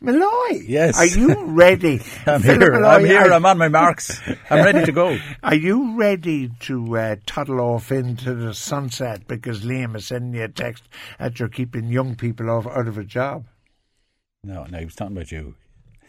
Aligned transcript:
Molloy. 0.00 0.60
Yes. 0.66 0.98
Are 0.98 1.06
you 1.06 1.34
ready? 1.44 2.00
I'm 2.26 2.42
Philip 2.42 2.60
here. 2.60 2.72
Molloy, 2.72 2.86
I'm 2.88 3.04
here. 3.04 3.32
I'm 3.32 3.46
on 3.46 3.58
my 3.58 3.68
marks. 3.68 4.20
I'm 4.50 4.64
ready 4.64 4.84
to 4.84 4.92
go. 4.92 5.18
Are 5.42 5.54
you 5.54 5.96
ready 5.96 6.50
to 6.60 6.96
uh, 6.96 7.16
toddle 7.26 7.60
off 7.60 7.90
into 7.90 8.34
the 8.34 8.52
sunset 8.54 9.26
because 9.26 9.62
Liam 9.62 9.96
is 9.96 10.06
sending 10.06 10.34
you 10.34 10.44
a 10.44 10.48
text 10.48 10.84
that 11.18 11.38
you're 11.38 11.48
keeping 11.48 11.88
young 11.88 12.14
people 12.14 12.50
off, 12.50 12.66
out 12.66 12.88
of 12.88 12.98
a 12.98 13.04
job? 13.04 13.46
No, 14.44 14.64
no, 14.64 14.78
he 14.78 14.84
was 14.84 14.94
talking 14.94 15.16
about 15.16 15.32
you. 15.32 15.54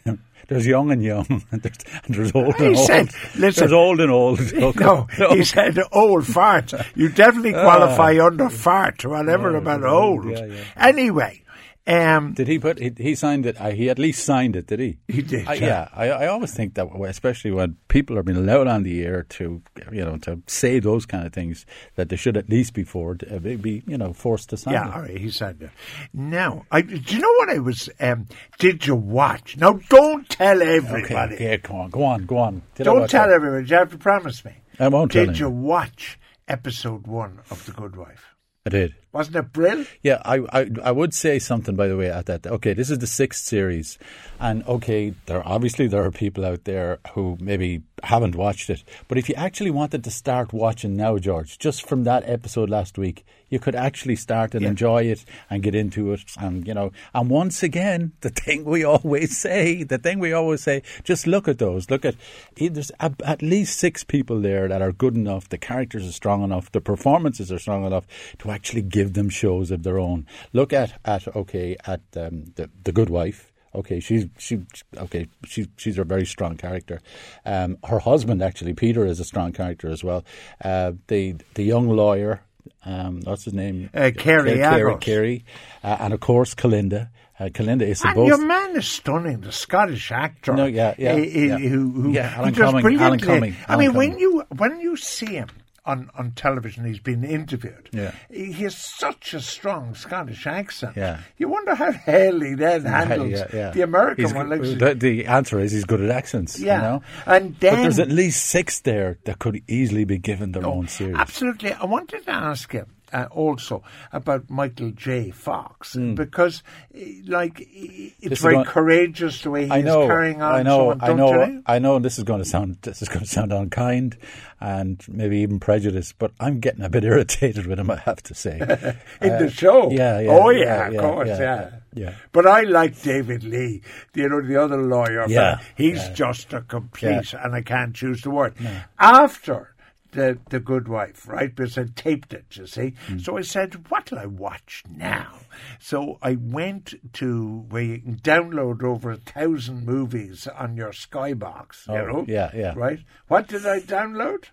There's 0.48 0.66
young 0.66 0.90
and 0.90 1.02
young, 1.02 1.26
and 1.50 1.60
there's, 1.62 1.76
and 2.06 2.14
there's 2.14 2.32
old 2.34 2.54
He 2.56 2.66
and 2.66 2.76
old. 2.76 2.86
said, 2.86 3.08
listen- 3.36 3.60
there's 3.60 3.72
old 3.72 4.00
and 4.00 4.10
old. 4.10 4.40
Okay. 4.40 4.84
No, 4.84 5.06
he 5.34 5.44
said 5.44 5.78
old 5.92 6.26
fart. 6.26 6.72
You 6.94 7.10
definitely 7.10 7.52
qualify 7.52 8.18
under 8.24 8.48
fart, 8.48 9.04
whatever 9.04 9.52
Yeah, 9.52 9.58
about 9.58 9.84
old. 9.84 10.24
yeah, 10.30 10.46
yeah. 10.46 10.64
Anyway, 10.76 11.42
um, 11.88 12.34
Did 12.34 12.48
he 12.48 12.58
put? 12.58 12.78
He, 12.78 12.92
he 12.96 13.14
signed 13.14 13.46
it. 13.46 13.58
Uh, 13.60 13.70
he 13.70 13.88
at 13.88 13.98
least 13.98 14.24
signed 14.24 14.54
it. 14.56 14.66
Did 14.66 14.80
he? 14.80 14.98
He 15.08 15.22
did, 15.22 15.48
Uh, 15.48 15.52
yeah. 15.52 15.66
yeah, 15.66 15.88
I, 15.94 16.08
I 16.10 16.26
always 16.26 16.52
think 16.54 16.74
that, 16.74 16.86
especially 17.06 17.50
when 17.50 17.76
people 17.88 18.18
are 18.18 18.22
being 18.22 18.36
allowed 18.38 18.66
on 18.66 18.82
the 18.82 19.02
air 19.04 19.22
to, 19.30 19.62
you 19.90 20.04
know, 20.04 20.18
to 20.18 20.42
say 20.46 20.80
those 20.80 21.06
kind 21.06 21.26
of 21.26 21.32
things, 21.32 21.64
that 21.96 22.10
they 22.10 22.16
should 22.16 22.36
at 22.36 22.48
least 22.50 22.74
be 22.74 22.84
for, 22.84 23.16
uh, 23.32 23.38
be, 23.38 23.82
you 23.86 23.96
know, 23.96 24.12
forced 24.12 24.50
to 24.50 24.56
sign 24.58 24.74
yeah, 24.74 24.88
it. 24.88 24.94
all 24.94 25.00
right, 25.02 25.16
he 25.16 25.30
said 25.30 25.58
that. 25.60 25.70
Now, 26.12 26.66
I, 26.70 26.82
do 26.82 26.96
you 27.16 27.20
know 27.20 27.32
what 27.38 27.48
I 27.50 27.58
was? 27.58 27.88
Um, 27.98 28.26
did 28.58 28.86
you 28.86 28.94
watch? 28.94 29.56
Now, 29.56 29.80
don't 29.88 30.28
tell 30.28 30.60
everybody. 30.62 31.34
Okay, 31.36 31.44
yeah, 31.50 31.56
go 31.56 31.74
on, 31.76 31.90
go 31.90 32.04
on, 32.04 32.26
go 32.26 32.36
on. 32.38 32.62
Did 32.74 32.84
Don't 32.84 33.08
tell 33.08 33.30
it? 33.30 33.34
everybody. 33.34 33.66
You 33.68 33.76
have 33.76 33.90
to 33.92 33.98
promise 33.98 34.44
me. 34.44 34.52
I 34.78 34.88
won't 34.88 35.10
tell 35.10 35.26
Did 35.26 35.38
you 35.38 35.46
anyone. 35.46 35.62
watch 35.64 36.18
episode 36.46 37.06
one 37.06 37.40
of 37.50 37.64
The 37.66 37.72
Good 37.72 37.96
Wife? 37.96 38.34
I 38.68 38.70
did. 38.70 38.94
Wasn't 39.12 39.34
it 39.34 39.50
brilliant? 39.50 39.88
Yeah, 40.02 40.20
I, 40.26 40.44
I 40.52 40.70
I 40.84 40.92
would 40.92 41.14
say 41.14 41.38
something 41.38 41.74
by 41.74 41.88
the 41.88 41.96
way 41.96 42.10
at 42.10 42.26
that. 42.26 42.46
Okay, 42.46 42.74
this 42.74 42.90
is 42.90 42.98
the 42.98 43.06
sixth 43.06 43.42
series, 43.42 43.98
and 44.38 44.62
okay, 44.68 45.14
there 45.24 45.42
obviously 45.48 45.86
there 45.86 46.04
are 46.04 46.10
people 46.10 46.44
out 46.44 46.64
there 46.64 46.98
who 47.14 47.38
maybe 47.40 47.80
haven't 48.04 48.34
watched 48.34 48.70
it. 48.70 48.84
But 49.06 49.18
if 49.18 49.28
you 49.28 49.34
actually 49.34 49.70
wanted 49.70 50.04
to 50.04 50.10
start 50.10 50.52
watching 50.52 50.96
now, 50.96 51.18
George, 51.18 51.58
just 51.58 51.86
from 51.86 52.04
that 52.04 52.28
episode 52.28 52.70
last 52.70 52.98
week, 52.98 53.24
you 53.48 53.58
could 53.58 53.74
actually 53.74 54.16
start 54.16 54.54
and 54.54 54.64
enjoy 54.64 55.04
it 55.04 55.24
and 55.48 55.62
get 55.62 55.74
into 55.74 56.12
it, 56.12 56.22
and 56.38 56.66
you 56.66 56.74
know. 56.74 56.92
And 57.14 57.30
once 57.30 57.62
again, 57.62 58.12
the 58.20 58.30
thing 58.30 58.64
we 58.64 58.84
always 58.84 59.36
say, 59.36 59.82
the 59.82 59.98
thing 59.98 60.18
we 60.18 60.32
always 60.32 60.62
say, 60.62 60.82
just 61.04 61.26
look 61.26 61.48
at 61.48 61.58
those. 61.58 61.90
Look 61.90 62.04
at 62.04 62.14
eh, 62.58 62.68
there's 62.70 62.92
at 63.00 63.42
least 63.42 63.78
six 63.78 64.04
people 64.04 64.40
there 64.40 64.68
that 64.68 64.82
are 64.82 64.92
good 64.92 65.14
enough. 65.14 65.48
The 65.48 65.58
characters 65.58 66.06
are 66.06 66.12
strong 66.12 66.42
enough. 66.42 66.70
The 66.72 66.80
performances 66.80 67.50
are 67.50 67.58
strong 67.58 67.84
enough 67.84 68.06
to 68.38 68.50
actually 68.50 68.82
give 68.82 69.14
them 69.14 69.28
shows 69.28 69.70
of 69.70 69.82
their 69.82 69.98
own. 69.98 70.26
Look 70.52 70.72
at 70.72 70.98
at 71.04 71.26
okay 71.34 71.76
at 71.86 72.02
um, 72.16 72.52
the 72.56 72.70
the 72.84 72.92
Good 72.92 73.10
Wife. 73.10 73.52
Okay, 73.78 74.00
she's 74.00 74.26
she 74.38 74.60
okay 74.96 75.28
she's 75.46 75.68
she's 75.76 75.98
a 75.98 76.04
very 76.04 76.26
strong 76.26 76.56
character. 76.56 77.00
Um, 77.46 77.78
her 77.84 78.00
husband 78.00 78.42
actually 78.42 78.74
Peter 78.74 79.04
is 79.06 79.20
a 79.20 79.24
strong 79.24 79.52
character 79.52 79.88
as 79.88 80.02
well. 80.02 80.24
Uh, 80.64 80.92
the 81.06 81.36
the 81.54 81.62
young 81.62 81.88
lawyer, 81.88 82.40
um, 82.84 83.20
what's 83.22 83.44
his 83.44 83.54
name? 83.54 83.88
Uh, 83.94 84.10
Cary 84.16 84.56
Cary, 84.56 84.96
Cary, 84.98 85.44
uh, 85.84 85.96
and 86.00 86.12
of 86.12 86.20
course 86.20 86.54
Kalinda. 86.54 87.10
Uh, 87.40 87.44
Kalinda 87.50 87.82
is 87.82 88.02
And 88.02 88.10
supposed. 88.10 88.28
your 88.28 88.44
man 88.44 88.76
is 88.76 88.88
stunning, 88.88 89.42
the 89.42 89.52
Scottish 89.52 90.10
actor. 90.10 90.54
No, 90.54 90.66
yeah, 90.66 90.96
yeah, 90.98 91.12
eh, 91.12 91.18
yeah. 91.22 91.56
Who, 91.58 91.88
who, 91.92 92.10
Yeah, 92.12 92.34
Alan 92.36 92.52
Cumming, 92.52 92.98
Alan. 93.00 93.20
Cumming, 93.20 93.54
I 93.68 93.74
Alan 93.74 93.86
mean, 93.86 93.94
when 93.94 94.18
you 94.18 94.42
when 94.56 94.80
you 94.80 94.96
see 94.96 95.34
him 95.36 95.48
on, 95.88 96.10
on 96.16 96.30
television, 96.32 96.84
he's 96.84 97.00
been 97.00 97.24
interviewed. 97.24 97.88
Yeah. 97.92 98.12
he 98.30 98.52
has 98.64 98.76
such 98.76 99.34
a 99.34 99.40
strong 99.40 99.94
Scottish 99.94 100.46
accent. 100.46 100.96
Yeah. 100.96 101.20
you 101.38 101.48
wonder 101.48 101.74
how 101.74 101.90
Haley 101.90 102.54
then 102.54 102.84
handles 102.84 103.30
Yeah, 103.32 103.46
yeah. 103.52 103.70
the 103.70 103.80
American 103.82 104.24
He's 104.24 104.34
one. 104.34 104.50
Like, 104.50 104.60
the, 104.62 104.94
the 104.94 105.26
answer 105.26 105.58
is 105.58 105.72
he's 105.72 105.84
good 105.84 106.00
at 106.00 106.10
accents. 106.10 106.60
Yeah. 106.60 106.76
you 106.76 106.82
know? 106.82 107.02
And 107.26 107.58
but 107.58 107.72
there's 107.72 107.98
at 107.98 108.10
least 108.10 108.46
six 108.46 108.80
there 108.80 109.18
that 109.24 109.38
could 109.40 109.62
easily 109.66 110.04
be 110.04 110.18
given 110.18 110.52
their 110.52 110.66
Oh, 110.66 110.74
own 110.74 110.88
series. 110.88 111.16
Absolutely. 111.16 111.72
I 111.72 111.84
wanted 111.86 112.24
to 112.26 112.30
ask 112.32 112.72
you 112.74 112.86
uh, 113.12 113.26
also 113.30 113.82
about 114.12 114.48
Michael 114.50 114.90
J. 114.90 115.30
Fox 115.30 115.94
Hmm. 115.94 116.14
because, 116.14 116.62
eh, 116.94 117.20
like, 117.26 117.60
it's 117.70 118.28
This 118.28 118.40
very 118.40 118.54
going- 118.54 118.66
courageous 118.66 119.42
the 119.42 119.50
way 119.50 119.62
he's 119.62 119.70
I 119.72 119.80
know, 119.82 120.06
carrying 120.06 120.42
on. 120.42 120.54
I 120.54 120.62
know, 120.62 120.78
so 120.78 120.90
on, 120.92 121.00
I 121.02 121.12
know? 121.14 121.62
I 121.66 121.78
know. 121.78 121.98
This 121.98 122.18
is 122.18 122.24
going 122.24 122.42
to 122.42 122.48
sound 122.48 122.78
this 122.82 123.02
is 123.02 123.08
going 123.08 123.20
to 123.24 123.26
sound 123.30 123.52
unkind 123.52 124.16
and 124.60 125.02
maybe 125.08 125.38
even 125.38 125.60
prejudiced, 125.60 126.18
but 126.18 126.32
I'm 126.40 126.60
getting 126.60 126.82
a 126.84 126.88
bit 126.90 127.04
irritated 127.04 127.66
with 127.66 127.78
him. 127.78 127.90
I 127.90 127.96
have 127.96 128.22
to 128.24 128.34
say. 128.34 128.58
in 129.22 129.30
Uh, 129.32 129.38
the 129.38 129.50
show. 129.50 129.90
yeah, 129.90 130.20
yeah, 130.20 130.30
Oh 130.30 130.50
yeah, 130.50 130.88
yeah, 130.90 130.98
of 130.98 131.00
course, 131.02 131.28
yeah, 131.28 131.38
yeah. 131.38 131.70
yeah. 131.94 132.12
But 132.32 132.46
I 132.46 132.62
like 132.62 133.00
David 133.02 133.44
Lee, 133.44 133.82
you 134.14 134.28
know, 134.28 134.40
the 134.42 134.56
other 134.56 134.76
lawyer. 134.76 135.26
Yeah, 135.28 135.60
he's 135.76 135.98
yeah. 135.98 136.12
just 136.12 136.52
a 136.52 136.60
complete, 136.62 137.32
and 137.34 137.54
I 137.54 137.62
can't 137.62 137.94
choose 137.94 138.22
the 138.22 138.30
word. 138.30 138.54
No. 138.60 138.70
After 138.98 139.74
the 140.12 140.38
the 140.50 140.60
Good 140.60 140.88
Wife, 140.88 141.28
right? 141.28 141.54
Because 141.54 141.76
I 141.78 141.84
taped 141.94 142.32
it, 142.32 142.46
you 142.56 142.66
see. 142.66 142.94
Hmm. 143.06 143.18
So 143.18 143.36
I 143.38 143.42
said, 143.42 143.88
"What'll 143.88 144.18
I 144.18 144.26
watch 144.26 144.82
now?" 144.88 145.40
So 145.78 146.18
I 146.22 146.36
went 146.40 146.94
to 147.14 147.66
where 147.68 147.82
you 147.82 147.98
can 148.00 148.16
download 148.16 148.82
over 148.82 149.10
a 149.10 149.16
thousand 149.16 149.84
movies 149.84 150.46
on 150.46 150.76
your 150.76 150.90
Skybox. 150.92 151.86
You 151.88 151.94
Oh, 151.94 152.06
know, 152.06 152.24
yeah, 152.28 152.50
yeah. 152.54 152.74
Right? 152.76 153.00
What 153.28 153.48
did 153.48 153.66
I 153.66 153.80
download? 153.80 154.44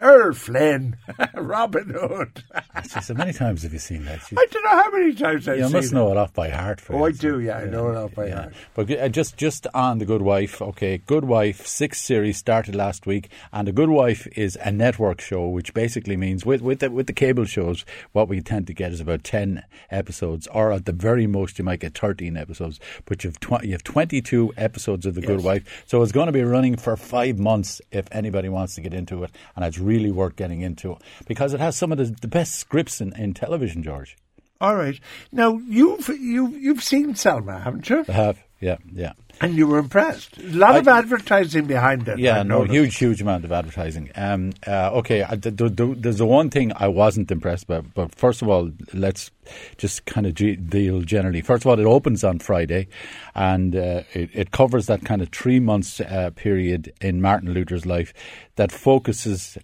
Errol 0.00 0.32
Flynn, 0.32 0.96
Robin 1.34 1.88
Hood. 1.90 2.44
How 2.72 3.14
many 3.14 3.32
times 3.32 3.64
have 3.64 3.72
you 3.72 3.80
seen 3.80 4.04
that? 4.04 4.20
You, 4.30 4.38
I 4.38 4.46
don't 4.48 4.62
know 4.64 4.70
how 4.70 4.90
many 4.92 5.12
times 5.12 5.48
I've 5.48 5.54
seen. 5.56 5.64
you 5.64 5.64
seen 5.64 5.72
must 5.72 5.92
know 5.92 6.10
it 6.12 6.16
off 6.16 6.32
by 6.32 6.50
heart. 6.50 6.80
For 6.80 6.94
Oh, 6.94 7.04
I 7.04 7.10
do, 7.10 7.40
yeah, 7.40 7.58
I 7.58 7.64
know 7.64 7.90
it 7.90 7.96
off 7.96 8.14
by 8.14 8.30
heart. 8.30 8.54
But 8.74 8.90
uh, 8.92 9.08
just 9.08 9.36
just 9.36 9.66
on 9.74 9.98
the 9.98 10.04
Good 10.04 10.22
Wife, 10.22 10.62
okay, 10.62 10.98
Good 10.98 11.24
Wife 11.24 11.66
sixth 11.66 12.04
series 12.04 12.36
started 12.36 12.76
last 12.76 13.06
week, 13.06 13.28
and 13.52 13.66
the 13.66 13.72
Good 13.72 13.88
Wife 13.90 14.28
is 14.36 14.56
a 14.62 14.70
network 14.70 15.20
show, 15.20 15.48
which 15.48 15.74
basically 15.74 16.16
means 16.16 16.46
with 16.46 16.62
with 16.62 16.78
the, 16.78 16.90
with 16.92 17.08
the 17.08 17.12
cable 17.12 17.44
shows, 17.44 17.84
what 18.12 18.28
we 18.28 18.40
tend 18.40 18.68
to 18.68 18.74
get 18.74 18.92
is 18.92 19.00
about 19.00 19.24
ten 19.24 19.64
episodes, 19.90 20.46
or 20.48 20.70
at 20.70 20.84
the 20.84 20.92
very 20.92 21.26
most 21.26 21.58
you 21.58 21.64
might 21.64 21.80
get 21.80 21.98
thirteen 21.98 22.36
episodes. 22.36 22.78
But 23.04 23.24
you've 23.24 23.40
tw- 23.40 23.64
you 23.64 23.72
have 23.72 23.82
twenty 23.82 24.20
two 24.22 24.52
episodes 24.56 25.06
of 25.06 25.16
the 25.16 25.22
Good 25.22 25.42
Wife, 25.42 25.82
so 25.86 26.02
it's 26.02 26.12
going 26.12 26.26
to 26.26 26.32
be 26.32 26.44
running 26.44 26.76
for 26.76 26.96
five 26.96 27.36
months 27.40 27.80
if 27.90 28.06
anybody 28.12 28.48
wants 28.48 28.76
to 28.76 28.80
get 28.80 28.94
into 28.94 29.24
it, 29.24 29.32
and 29.56 29.64
it's 29.64 29.78
really 29.88 30.10
worth 30.10 30.36
getting 30.36 30.60
into 30.60 30.96
because 31.26 31.54
it 31.54 31.60
has 31.60 31.76
some 31.76 31.92
of 31.92 31.98
the, 31.98 32.04
the 32.20 32.28
best 32.28 32.54
scripts 32.56 33.00
in, 33.00 33.12
in 33.16 33.34
television, 33.34 33.82
George. 33.82 34.16
All 34.60 34.76
right. 34.76 34.98
Now 35.32 35.60
you've 35.68 36.08
you 36.08 36.48
you've 36.48 36.82
seen 36.82 37.14
Selma, 37.14 37.60
haven't 37.60 37.88
you? 37.88 38.04
I 38.08 38.12
have, 38.12 38.42
yeah, 38.60 38.76
yeah. 38.92 39.12
And 39.40 39.54
you 39.54 39.68
were 39.68 39.78
impressed. 39.78 40.36
A 40.38 40.42
lot 40.48 40.74
I- 40.74 40.78
of 40.78 40.88
advertising 40.88 41.66
behind 41.66 42.08
it. 42.08 42.18
Yeah, 42.18 42.40
I 42.40 42.42
no, 42.42 42.64
huge, 42.64 42.96
huge 42.96 43.22
amount 43.22 43.44
of 43.44 43.52
advertising. 43.52 44.10
Um, 44.16 44.52
uh, 44.66 44.90
okay, 44.94 45.22
uh, 45.22 45.36
the, 45.36 45.52
the, 45.52 45.68
the, 45.68 45.94
there's 45.96 46.18
the 46.18 46.26
one 46.26 46.50
thing 46.50 46.72
I 46.74 46.88
wasn't 46.88 47.30
impressed 47.30 47.68
by, 47.68 47.80
but 47.82 48.12
first 48.16 48.42
of 48.42 48.48
all, 48.48 48.72
let's 48.92 49.30
just 49.76 50.06
kind 50.06 50.26
of 50.26 50.34
ge- 50.34 50.58
deal 50.68 51.02
generally. 51.02 51.40
First 51.40 51.62
of 51.64 51.68
all, 51.68 51.78
it 51.78 51.86
opens 51.86 52.24
on 52.24 52.40
Friday, 52.40 52.88
and 53.36 53.76
uh, 53.76 54.02
it, 54.12 54.30
it 54.32 54.50
covers 54.50 54.86
that 54.86 55.04
kind 55.04 55.22
of 55.22 55.28
three 55.28 55.60
months 55.60 56.00
uh, 56.00 56.30
period 56.34 56.92
in 57.00 57.20
Martin 57.22 57.52
Luther's 57.52 57.86
life 57.86 58.12
that 58.56 58.72
focuses 58.72 59.56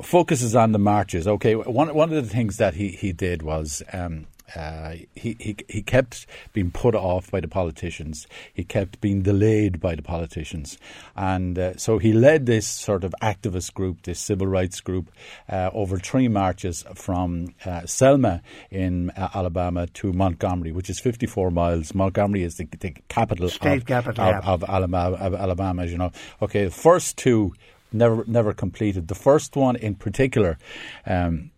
focuses 0.00 0.54
on 0.56 0.70
the 0.72 0.78
marches. 0.78 1.26
Okay, 1.26 1.54
one 1.56 1.92
one 1.92 2.12
of 2.12 2.24
the 2.24 2.30
things 2.30 2.56
that 2.58 2.74
he 2.74 2.90
he 2.90 3.12
did 3.12 3.42
was. 3.42 3.82
Um, 3.92 4.26
uh, 4.54 4.96
he, 5.14 5.36
he 5.38 5.56
he 5.68 5.82
kept 5.82 6.26
being 6.52 6.70
put 6.70 6.94
off 6.94 7.30
by 7.30 7.40
the 7.40 7.48
politicians. 7.48 8.26
He 8.52 8.64
kept 8.64 9.00
being 9.00 9.22
delayed 9.22 9.80
by 9.80 9.94
the 9.94 10.02
politicians, 10.02 10.78
and 11.16 11.58
uh, 11.58 11.76
so 11.76 11.98
he 11.98 12.12
led 12.12 12.46
this 12.46 12.66
sort 12.66 13.04
of 13.04 13.14
activist 13.22 13.74
group, 13.74 14.02
this 14.02 14.20
civil 14.20 14.46
rights 14.46 14.80
group, 14.80 15.10
uh, 15.48 15.70
over 15.72 15.98
three 15.98 16.28
marches 16.28 16.84
from 16.94 17.54
uh, 17.64 17.86
Selma 17.86 18.42
in 18.70 19.10
uh, 19.10 19.28
Alabama 19.34 19.86
to 19.88 20.12
Montgomery, 20.12 20.72
which 20.72 20.90
is 20.90 21.00
54 21.00 21.50
miles. 21.50 21.94
Montgomery 21.94 22.42
is 22.42 22.56
the, 22.56 22.68
the 22.80 22.94
capital 23.08 23.48
State 23.48 23.78
of, 23.78 23.86
capital, 23.86 24.24
of, 24.24 24.44
yeah. 24.44 24.50
of 24.50 24.64
Alabama, 24.64 25.16
of 25.16 25.34
Alabama, 25.34 25.82
as 25.82 25.92
you 25.92 25.98
know. 25.98 26.12
Okay, 26.40 26.64
the 26.64 26.70
first 26.70 27.16
two 27.16 27.54
never 27.92 28.24
never 28.26 28.52
completed. 28.52 29.08
The 29.08 29.14
first 29.14 29.56
one 29.56 29.76
in 29.76 29.94
particular. 29.94 30.58
Um, 31.06 31.50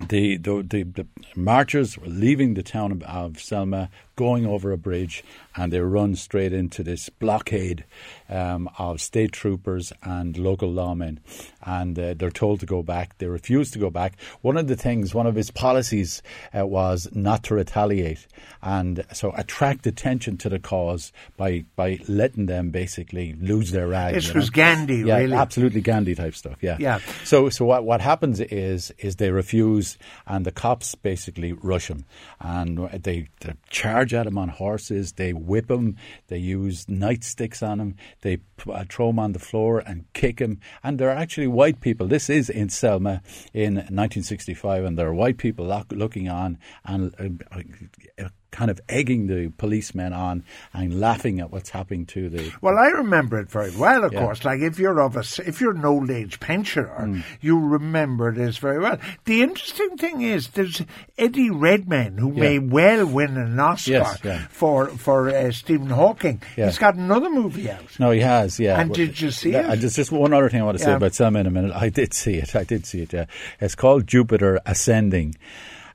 the, 0.00 0.36
the 0.36 0.62
the 0.62 0.82
the 0.82 1.06
marchers 1.34 1.96
were 1.96 2.06
leaving 2.06 2.54
the 2.54 2.62
town 2.62 2.92
of, 2.92 3.02
of 3.02 3.40
Selma, 3.40 3.90
going 4.14 4.46
over 4.46 4.72
a 4.72 4.78
bridge, 4.78 5.24
and 5.56 5.72
they 5.72 5.80
run 5.80 6.14
straight 6.14 6.52
into 6.52 6.82
this 6.82 7.08
blockade 7.08 7.84
um, 8.28 8.68
of 8.78 9.00
state 9.00 9.32
troopers 9.32 9.92
and 10.02 10.36
local 10.36 10.70
lawmen, 10.72 11.18
and 11.64 11.98
uh, 11.98 12.14
they're 12.14 12.30
told 12.30 12.60
to 12.60 12.66
go 12.66 12.82
back. 12.82 13.18
They 13.18 13.26
refuse 13.26 13.70
to 13.72 13.78
go 13.78 13.90
back. 13.90 14.16
One 14.42 14.56
of 14.56 14.66
the 14.68 14.76
things, 14.76 15.14
one 15.14 15.26
of 15.26 15.34
his 15.34 15.50
policies, 15.50 16.22
uh, 16.56 16.66
was 16.66 17.08
not 17.12 17.42
to 17.44 17.54
retaliate, 17.54 18.26
and 18.62 19.04
so 19.12 19.32
attract 19.36 19.86
attention 19.86 20.36
to 20.38 20.48
the 20.48 20.58
cause 20.58 21.12
by 21.36 21.64
by 21.76 22.00
letting 22.08 22.46
them 22.46 22.70
basically 22.70 23.34
lose 23.34 23.70
their 23.72 23.88
rag. 23.88 24.14
This 24.14 24.32
was 24.34 24.50
know? 24.50 24.54
Gandhi, 24.54 24.96
yeah, 24.98 25.18
really. 25.18 25.34
absolutely 25.36 25.80
Gandhi 25.80 26.14
type 26.14 26.34
stuff. 26.34 26.56
Yeah, 26.60 26.76
Yeah. 26.78 26.98
so, 27.24 27.48
so 27.48 27.64
what, 27.64 27.84
what 27.84 28.00
happens 28.00 28.40
is 28.40 28.92
is 28.98 29.16
they 29.16 29.30
refuse 29.30 29.98
and 30.26 30.44
the 30.44 30.52
cops 30.52 30.94
basically 30.94 31.52
rush 31.52 31.88
them. 31.88 32.04
and 32.40 32.78
they, 33.02 33.28
they 33.40 33.54
charge 33.70 34.14
at 34.14 34.24
them 34.24 34.38
on 34.38 34.48
horses, 34.48 35.12
they 35.12 35.32
whip 35.46 35.70
him, 35.70 35.96
they 36.28 36.38
use 36.38 36.86
nightsticks 36.86 37.66
on 37.66 37.80
him, 37.80 37.96
they 38.22 38.38
uh, 38.70 38.84
throw 38.88 39.10
him 39.10 39.18
on 39.18 39.32
the 39.32 39.38
floor 39.38 39.80
and 39.80 40.04
kick 40.12 40.40
him, 40.40 40.60
and 40.82 40.98
there 40.98 41.10
are 41.10 41.16
actually 41.16 41.46
white 41.46 41.80
people. 41.80 42.06
This 42.06 42.28
is 42.28 42.50
in 42.50 42.68
Selma 42.68 43.22
in 43.52 43.74
1965, 43.74 44.84
and 44.84 44.98
there 44.98 45.08
are 45.08 45.14
white 45.14 45.38
people 45.38 45.66
look, 45.66 45.92
looking 45.92 46.28
on 46.28 46.58
and 46.84 47.14
uh, 47.18 48.24
uh, 48.24 48.28
kind 48.50 48.70
of 48.70 48.80
egging 48.88 49.26
the 49.26 49.52
policemen 49.58 50.12
on 50.12 50.42
and 50.72 50.98
laughing 51.00 51.40
at 51.40 51.50
what's 51.50 51.70
happening 51.70 52.06
to 52.06 52.28
the. 52.28 52.52
Well, 52.62 52.78
I 52.78 52.86
remember 52.88 53.38
it 53.38 53.50
very 53.50 53.70
well, 53.76 54.04
of 54.04 54.12
Yeah. 54.12 54.20
course. 54.20 54.44
Like 54.44 54.60
if 54.60 54.78
you're 54.78 55.00
of 55.00 55.16
a, 55.16 55.24
if 55.46 55.60
you're 55.60 55.74
an 55.74 55.84
old 55.84 56.10
age 56.10 56.40
pensioner, 56.40 56.88
Mm. 56.98 57.22
you 57.40 57.58
remember 57.58 58.32
this 58.32 58.56
very 58.58 58.78
well. 58.78 58.98
The 59.24 59.42
interesting 59.42 59.96
thing 59.98 60.22
is, 60.22 60.48
there's 60.48 60.82
Eddie 61.18 61.50
Redmayne, 61.50 62.16
who 62.18 62.32
may 62.32 62.58
well 62.58 63.04
win 63.06 63.36
an 63.36 63.58
Oscar 63.60 63.90
Yes, 63.90 64.18
yeah. 64.24 64.46
for 64.48 64.86
for 64.88 65.28
uh, 65.28 65.50
Stephen 65.52 65.90
Hawking. 65.90 66.40
Yeah. 66.56 66.66
He's 66.66 66.78
got 66.78 66.94
another 66.94 67.28
movie 67.30 67.70
out. 67.70 67.84
No, 67.98 68.10
he 68.10 68.20
has, 68.20 68.58
yeah. 68.58 68.80
And 68.80 68.92
did 68.94 69.20
you 69.20 69.30
see 69.30 69.50
Yeah, 69.52 69.72
it? 69.72 69.80
There's 69.80 69.96
just 69.96 70.12
one 70.12 70.32
other 70.32 70.48
thing 70.48 70.60
I 70.60 70.64
want 70.64 70.78
to 70.78 70.84
say 70.84 70.92
about 70.94 71.14
Selma 71.14 71.40
in 71.40 71.46
a 71.46 71.50
minute. 71.50 71.72
I 71.74 71.88
did 71.88 72.14
see 72.14 72.34
it. 72.36 72.54
I 72.56 72.64
did 72.64 72.86
see 72.86 73.02
it. 73.02 73.12
Yeah, 73.12 73.26
it's 73.60 73.74
called 73.74 74.06
Jupiter 74.06 74.60
Ascending, 74.64 75.34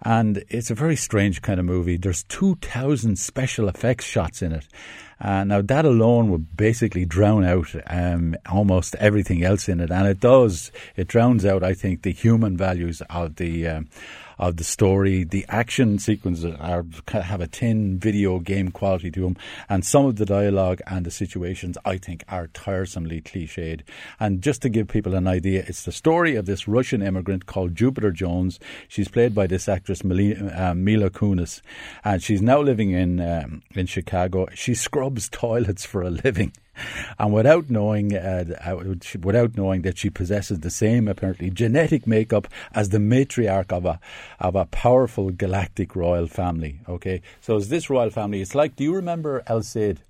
and 0.01 0.43
it's 0.49 0.71
a 0.71 0.75
very 0.75 0.95
strange 0.95 1.41
kind 1.41 1.59
of 1.59 1.65
movie. 1.65 1.97
There's 1.97 2.23
two 2.23 2.55
thousand 2.55 3.19
special 3.19 3.67
effects 3.67 4.05
shots 4.05 4.41
in 4.41 4.51
it. 4.51 4.67
Uh, 5.19 5.43
now 5.43 5.61
that 5.61 5.85
alone 5.85 6.31
would 6.31 6.57
basically 6.57 7.05
drown 7.05 7.45
out 7.45 7.67
um, 7.85 8.35
almost 8.49 8.95
everything 8.95 9.43
else 9.43 9.69
in 9.69 9.79
it, 9.79 9.91
and 9.91 10.07
it 10.07 10.19
does. 10.19 10.71
It 10.95 11.07
drowns 11.07 11.45
out, 11.45 11.63
I 11.63 11.75
think, 11.75 12.01
the 12.01 12.11
human 12.11 12.57
values 12.57 13.01
of 13.09 13.35
the 13.35 13.67
um, 13.67 13.87
of 14.41 14.57
the 14.57 14.63
story. 14.63 15.23
The 15.23 15.45
action 15.47 15.99
sequences 15.99 16.55
are 16.59 16.83
have 17.07 17.39
a 17.39 17.47
tin 17.47 17.99
video 17.99 18.39
game 18.39 18.71
quality 18.71 19.11
to 19.11 19.21
them, 19.21 19.37
and 19.69 19.85
some 19.85 20.05
of 20.05 20.15
the 20.17 20.25
dialogue 20.25 20.81
and 20.87 21.05
the 21.05 21.11
situations 21.11 21.77
I 21.85 21.97
think 21.97 22.25
are 22.27 22.47
tiresomely 22.47 23.21
cliched. 23.21 23.81
And 24.19 24.41
just 24.41 24.63
to 24.63 24.69
give 24.69 24.87
people 24.87 25.13
an 25.13 25.27
idea, 25.27 25.63
it's 25.67 25.85
the 25.85 25.91
story 25.91 26.35
of 26.35 26.47
this 26.47 26.67
Russian 26.67 27.03
immigrant 27.03 27.45
called 27.45 27.75
Jupiter 27.75 28.11
Jones. 28.11 28.59
She's 28.87 29.07
played 29.07 29.35
by 29.35 29.45
this 29.45 29.69
actress 29.69 30.03
Mila, 30.03 30.47
uh, 30.47 30.73
Mila 30.73 31.11
Kunis, 31.11 31.61
and 32.03 32.21
she's 32.21 32.41
now 32.41 32.59
living 32.61 32.91
in 32.91 33.21
um, 33.21 33.61
in 33.75 33.85
Chicago. 33.85 34.47
She 34.55 34.73
scrubs 34.73 35.29
toilets 35.29 35.85
for 35.85 36.01
a 36.01 36.09
living. 36.09 36.51
And 37.19 37.33
without 37.33 37.69
knowing, 37.69 38.15
uh, 38.15 38.45
uh, 38.65 38.95
without 39.21 39.55
knowing 39.55 39.81
that 39.83 39.97
she 39.97 40.09
possesses 40.09 40.59
the 40.59 40.69
same 40.69 41.07
apparently 41.07 41.49
genetic 41.49 42.07
makeup 42.07 42.47
as 42.73 42.89
the 42.89 42.97
matriarch 42.97 43.71
of 43.71 43.85
a 43.85 43.99
of 44.39 44.55
a 44.55 44.65
powerful 44.65 45.31
galactic 45.31 45.95
royal 45.95 46.27
family. 46.27 46.79
Okay, 46.87 47.21
so 47.41 47.57
is 47.57 47.69
this 47.69 47.89
royal 47.89 48.09
family? 48.09 48.41
It's 48.41 48.55
like, 48.55 48.75
do 48.75 48.83
you 48.83 48.93
remember 48.93 49.43
El 49.47 49.63
Cid? 49.63 50.01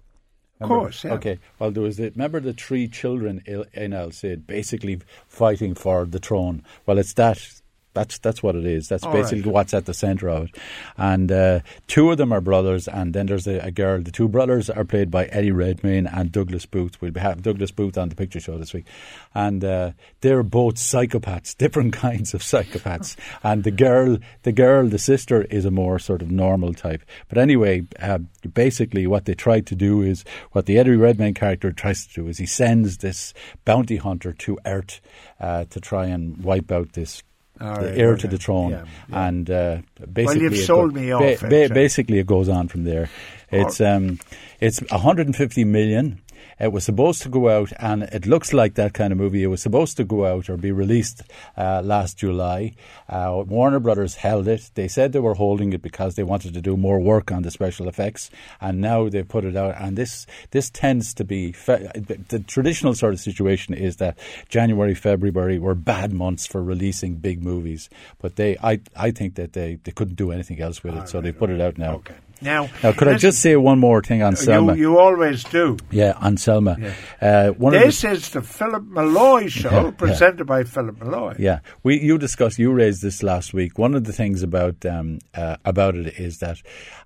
Of 0.60 0.70
course, 0.70 1.04
yeah. 1.04 1.14
Okay. 1.14 1.40
Well, 1.58 1.72
there 1.72 1.82
was 1.82 1.98
the, 1.98 2.12
remember 2.12 2.40
the 2.40 2.54
three 2.54 2.88
children 2.88 3.44
in 3.74 3.94
El 3.94 4.12
Cid 4.12 4.46
basically 4.46 5.00
fighting 5.28 5.74
for 5.74 6.06
the 6.06 6.20
throne. 6.20 6.64
Well, 6.86 7.00
it's 7.00 7.14
that. 7.14 7.61
That's 7.94 8.18
that's 8.20 8.42
what 8.42 8.56
it 8.56 8.66
is. 8.66 8.88
That's 8.88 9.04
All 9.04 9.12
basically 9.12 9.42
right. 9.42 9.54
what's 9.54 9.74
at 9.74 9.86
the 9.86 9.94
centre 9.94 10.30
of 10.30 10.46
it. 10.46 10.58
And 10.98 11.32
uh, 11.32 11.60
two 11.88 12.10
of 12.12 12.18
them 12.18 12.32
are 12.32 12.42
brothers, 12.42 12.88
and 12.88 13.14
then 13.14 13.26
there's 13.26 13.48
a, 13.48 13.60
a 13.60 13.72
girl. 13.72 14.02
The 14.02 14.12
two 14.12 14.30
brothers 14.30 14.70
are 14.70 14.86
played 14.86 15.12
by 15.12 15.26
Eddie 15.26 15.52
Redmayne 15.52 16.08
and 16.08 16.32
Douglas 16.32 16.66
Booth. 16.66 17.02
We'll 17.02 17.14
have 17.16 17.42
Douglas 17.42 17.72
Booth 17.72 17.98
on 17.98 18.10
the 18.10 18.16
picture 18.16 18.40
show 18.40 18.58
this 18.58 18.74
week, 18.74 18.86
and 19.34 19.64
uh, 19.64 19.92
they're 20.22 20.44
both 20.44 20.76
psychopaths, 20.76 21.58
different 21.58 21.94
kinds 21.94 22.34
of 22.34 22.42
psychopaths. 22.42 23.18
and 23.44 23.64
the 23.64 23.72
girl, 23.72 24.18
the 24.44 24.54
girl, 24.54 24.88
the 24.88 25.00
sister, 25.00 25.44
is 25.44 25.66
a 25.66 25.72
more 25.72 26.00
sort 26.00 26.22
of 26.22 26.32
normal 26.32 26.74
type. 26.74 27.04
But 27.28 27.38
anyway, 27.38 27.88
uh, 28.00 28.20
basically, 28.54 29.06
what 29.06 29.26
they 29.26 29.34
try 29.34 29.60
to 29.60 29.76
do 29.76 30.02
is 30.02 30.24
what 30.52 30.66
the 30.66 30.78
Eddie 30.78 30.96
Redmayne 30.96 31.34
character 31.34 31.72
tries 31.72 32.08
to 32.08 32.14
do 32.14 32.28
is 32.28 32.38
he 32.38 32.46
sends 32.46 32.98
this 32.98 33.34
bounty 33.66 33.98
hunter 33.98 34.32
to 34.32 34.58
Earth 34.66 35.02
uh, 35.40 35.66
to 35.66 35.80
try 35.82 36.06
and 36.06 36.44
wipe 36.44 36.72
out 36.72 36.94
this 36.94 37.24
All 37.62 37.76
the 37.80 37.88
right, 37.88 37.98
heir 37.98 38.12
okay. 38.14 38.22
to 38.22 38.28
the 38.28 38.38
throne, 38.38 38.72
Yeah, 38.72 38.86
yeah. 39.10 39.28
and 39.28 39.50
uh, 39.50 39.78
basically, 40.12 40.42
you've 40.44 40.54
it 40.54 40.66
sold 40.66 40.94
me 40.94 41.12
off 41.12 41.42
ba- 41.42 41.66
uh, 41.66 41.74
basically, 41.74 42.20
it 42.20 42.26
goes 42.28 42.50
on 42.50 42.68
from 42.68 42.84
there. 42.84 43.10
It's 43.52 43.80
um, 43.82 44.20
it's 44.60 44.82
150 44.92 45.64
million. 45.66 46.22
It 46.62 46.72
was 46.72 46.84
supposed 46.84 47.24
to 47.24 47.30
go 47.30 47.50
out, 47.50 47.74
and 47.80 48.04
it 48.04 48.28
looks 48.28 48.54
like 48.54 48.76
that 48.76 48.94
kind 48.94 49.12
of 49.12 49.18
movie. 49.18 49.42
It 49.42 49.48
was 49.48 49.64
supposed 49.64 49.98
to 49.98 50.04
go 50.04 50.28
out 50.28 50.48
or 50.48 50.58
be 50.58 50.72
released 50.72 51.24
uh, 51.58 51.82
last 51.84 52.20
July. 52.20 52.74
Uh, 53.10 53.44
Warner 53.48 53.80
Brothers 53.80 54.14
held 54.16 54.48
it. 54.48 54.70
They 54.76 54.88
said 54.88 55.12
they 55.12 55.20
were 55.20 55.34
holding 55.34 55.74
it 55.74 55.82
because 55.82 56.14
they 56.14 56.24
wanted 56.24 56.54
to 56.54 56.62
do 56.62 56.78
more 56.78 57.00
work 57.00 57.32
on 57.32 57.42
the 57.42 57.50
special 57.50 57.88
effects, 57.88 58.30
and 58.60 58.80
now 58.80 59.10
they've 59.10 59.28
put 59.28 59.44
it 59.44 59.56
out. 59.56 59.74
And 59.80 59.98
this 59.98 60.28
this 60.52 60.70
tends 60.70 61.16
to 61.16 61.24
be 61.24 61.52
fe- 61.52 61.90
the, 61.96 62.40
traditional 62.42 62.94
sort 62.94 63.16
of 63.16 63.20
situation 63.20 63.74
is 63.74 63.96
that 63.98 64.20
January, 64.48 64.94
February 64.94 65.58
were 65.58 65.74
bad 65.74 66.14
months 66.14 66.46
for 66.46 66.62
releasing 66.64 67.16
big 67.16 67.42
movies, 67.44 67.90
but 68.20 68.36
they 68.36 68.56
I 68.62 68.82
I 68.96 69.10
think 69.10 69.34
that 69.34 69.54
they, 69.54 69.80
they 69.84 69.92
couldn't 69.92 70.16
do 70.16 70.32
anything 70.32 70.62
else 70.62 70.84
with 70.84 70.96
it, 70.96 71.10
so 71.10 71.22
they 71.22 71.32
put 71.32 71.50
it 71.50 71.60
out 71.60 71.80
now. 71.80 71.96
Okay. 71.96 72.14
Now, 72.42 72.70
Now, 72.82 72.92
could 72.92 73.08
I 73.08 73.18
just 73.18 73.40
say 73.40 73.56
one 73.56 73.80
more 73.80 74.02
thing 74.02 74.24
on 74.24 74.36
Selma? 74.36 74.74
You, 74.76 74.80
you 74.94 75.00
always 75.00 75.44
do. 75.44 75.78
yeah, 75.92 76.14
on 76.18 76.38
Selma. 76.38 76.76
Uh, 77.22 77.50
one 77.52 77.76
of 77.76 77.82
This 77.82 78.02
the, 78.02 78.12
is 78.12 78.30
the 78.32 78.42
Philip 78.42 78.84
Molloy 78.84 79.48
show, 79.48 79.70
Yeah, 79.70 79.84
yeah. 79.84 79.92
presented 79.92 80.46
by 80.46 80.64
Philip 80.64 81.00
Molloy. 81.02 81.36
yeah, 81.38 81.60
we 81.84 82.00
you 82.02 82.18
discussed 82.18 82.58
you 82.58 82.72
raised 82.74 83.02
this 83.02 83.22
last 83.22 83.54
week. 83.54 83.78
One 83.78 83.94
of 83.94 84.06
the 84.06 84.14
things 84.14 84.42
about 84.44 84.86
um, 84.86 85.20
uh, 85.36 85.58
about 85.66 85.96
it 85.96 86.20
is 86.20 86.40
that 86.40 86.58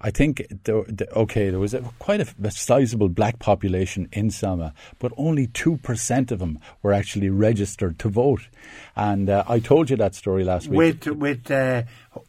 I 0.02 0.12
think 0.12 0.46
there, 0.64 0.84
the, 0.84 1.12
okay, 1.16 1.50
there 1.50 1.60
was 1.60 1.74
a, 1.74 1.82
quite 2.00 2.22
a, 2.22 2.28
a 2.44 2.52
sizable 2.52 3.10
black 3.10 3.40
population 3.40 4.08
in 4.14 4.30
Selma, 4.32 4.74
but 5.00 5.12
only 5.18 5.48
two 5.48 5.78
percent 5.78 6.32
of 6.32 6.40
them 6.40 6.60
were 6.82 6.94
actually 6.94 7.30
registered 7.30 8.00
to 8.00 8.10
vote. 8.10 8.48
And 8.96 9.30
uh, 9.30 9.44
I 9.48 9.60
told 9.60 9.90
you 9.90 9.98
that 9.98 10.16
story 10.16 10.44
last 10.46 10.68
week. 10.70 10.78
With 11.06 11.08
with 11.18 11.52
uh, 11.52 11.84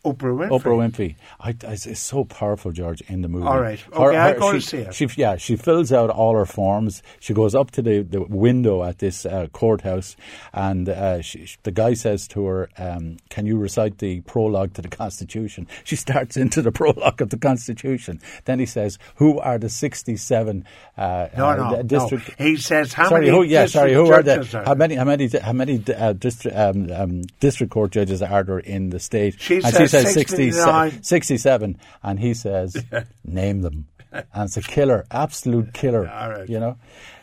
Oprah 0.05 0.37
Winfrey. 0.37 0.49
Oprah 0.51 0.77
Winfrey. 0.91 1.15
I, 1.39 1.51
I, 1.67 1.73
it's 1.73 2.01
so 2.01 2.25
powerful, 2.25 2.73
George, 2.73 2.96
in 3.03 3.23
the 3.23 3.29
movie. 3.29 3.47
All 3.47 3.61
right. 3.61 3.83
Okay, 3.93 4.17
I'll 4.17 4.39
go 4.39 4.51
and 4.51 4.63
see 4.63 4.79
it. 4.79 4.95
She, 4.95 5.09
yeah, 5.17 5.37
she 5.37 5.57
fills 5.57 5.93
out 5.93 6.11
all 6.11 6.35
her 6.35 6.47
forms. 6.47 7.03
She 7.21 7.35
goes 7.35 7.55
up 7.55 7.71
to 7.73 7.83
the, 7.83 8.03
the 8.03 8.23
window 8.23 8.85
at 8.85 8.99
this 8.99 9.27
uh, 9.27 9.49
courthouse, 9.53 10.17
and 10.53 10.89
uh, 10.89 11.23
she, 11.23 11.49
the 11.63 11.71
guy 11.71 11.95
says 11.95 12.27
to 12.29 12.45
her, 12.47 12.69
um, 12.79 13.19
"Can 13.29 13.47
you 13.47 13.59
recite 13.59 13.99
the 13.99 14.21
prologue 14.23 14.75
to 14.75 14.83
the 14.83 14.89
Constitution?" 14.89 15.67
She 15.85 15.97
starts 16.07 16.37
into 16.37 16.63
the 16.63 16.73
prologue 16.73 17.21
of 17.21 17.31
the 17.31 17.39
Constitution. 17.39 18.21
Then 18.45 18.59
he 18.59 18.67
says, 18.67 18.99
"Who 19.17 19.39
are 19.39 19.59
the 19.59 19.69
sixty-seven 19.69 20.65
uh, 20.97 21.29
No, 21.37 21.47
uh, 21.49 21.57
no, 21.57 21.83
district?" 21.83 22.39
no. 22.39 22.47
He 22.47 22.57
says 22.57 22.93
how 22.93 23.09
sorry, 23.09 23.27
many 23.27 23.37
who? 23.37 23.43
Yeah, 23.43 23.67
sorry. 23.67 23.91
district 23.91 24.09
Who 24.09 24.15
are 24.15 24.23
the? 24.23 24.59
are 24.59 24.65
How 24.65 24.75
many? 24.75 24.95
How 24.95 25.05
many? 25.05 25.29
How 25.29 25.53
many 25.53 25.83
uh, 25.97 26.13
district 26.13 26.57
um, 26.57 26.91
um, 26.93 27.23
district 27.41 27.73
court 27.73 27.93
judges 27.93 28.23
are 28.23 28.45
there 28.45 28.59
in 28.59 28.91
the 28.91 29.01
state? 29.01 29.37
She 29.39 29.57
and 29.57 29.65
says 29.65 29.77
she 29.77 29.87
says 29.89 30.13
69. 30.15 31.03
67, 31.03 31.79
and 32.03 32.21
he 32.21 32.35
says, 32.35 32.77
name 33.25 33.63
them. 33.63 33.87
And 34.13 34.27
it's 34.45 34.57
a 34.57 34.63
killer, 34.63 35.05
absolute 35.11 35.75
killer. 35.75 36.03
Right. 36.05 36.49
You 36.49 36.61
know? 36.61 36.77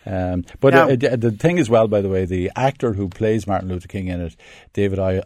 Um, 0.05 0.45
but 0.60 0.74
Now- 0.74 0.89
uh, 0.89 0.95
the, 0.95 1.31
thing 1.31 1.60
as 1.60 1.69
well, 1.69 1.88
by 1.88 2.01
the 2.01 2.10
way, 2.10 2.25
the 2.25 2.51
actor 2.55 2.93
who 2.93 3.07
plays 3.10 3.48
Martin 3.48 3.69
Luther 3.69 3.88
King 3.88 4.07
in 4.07 4.22
it, 4.22 4.36
David 4.74 5.00
Ay- 5.00 5.22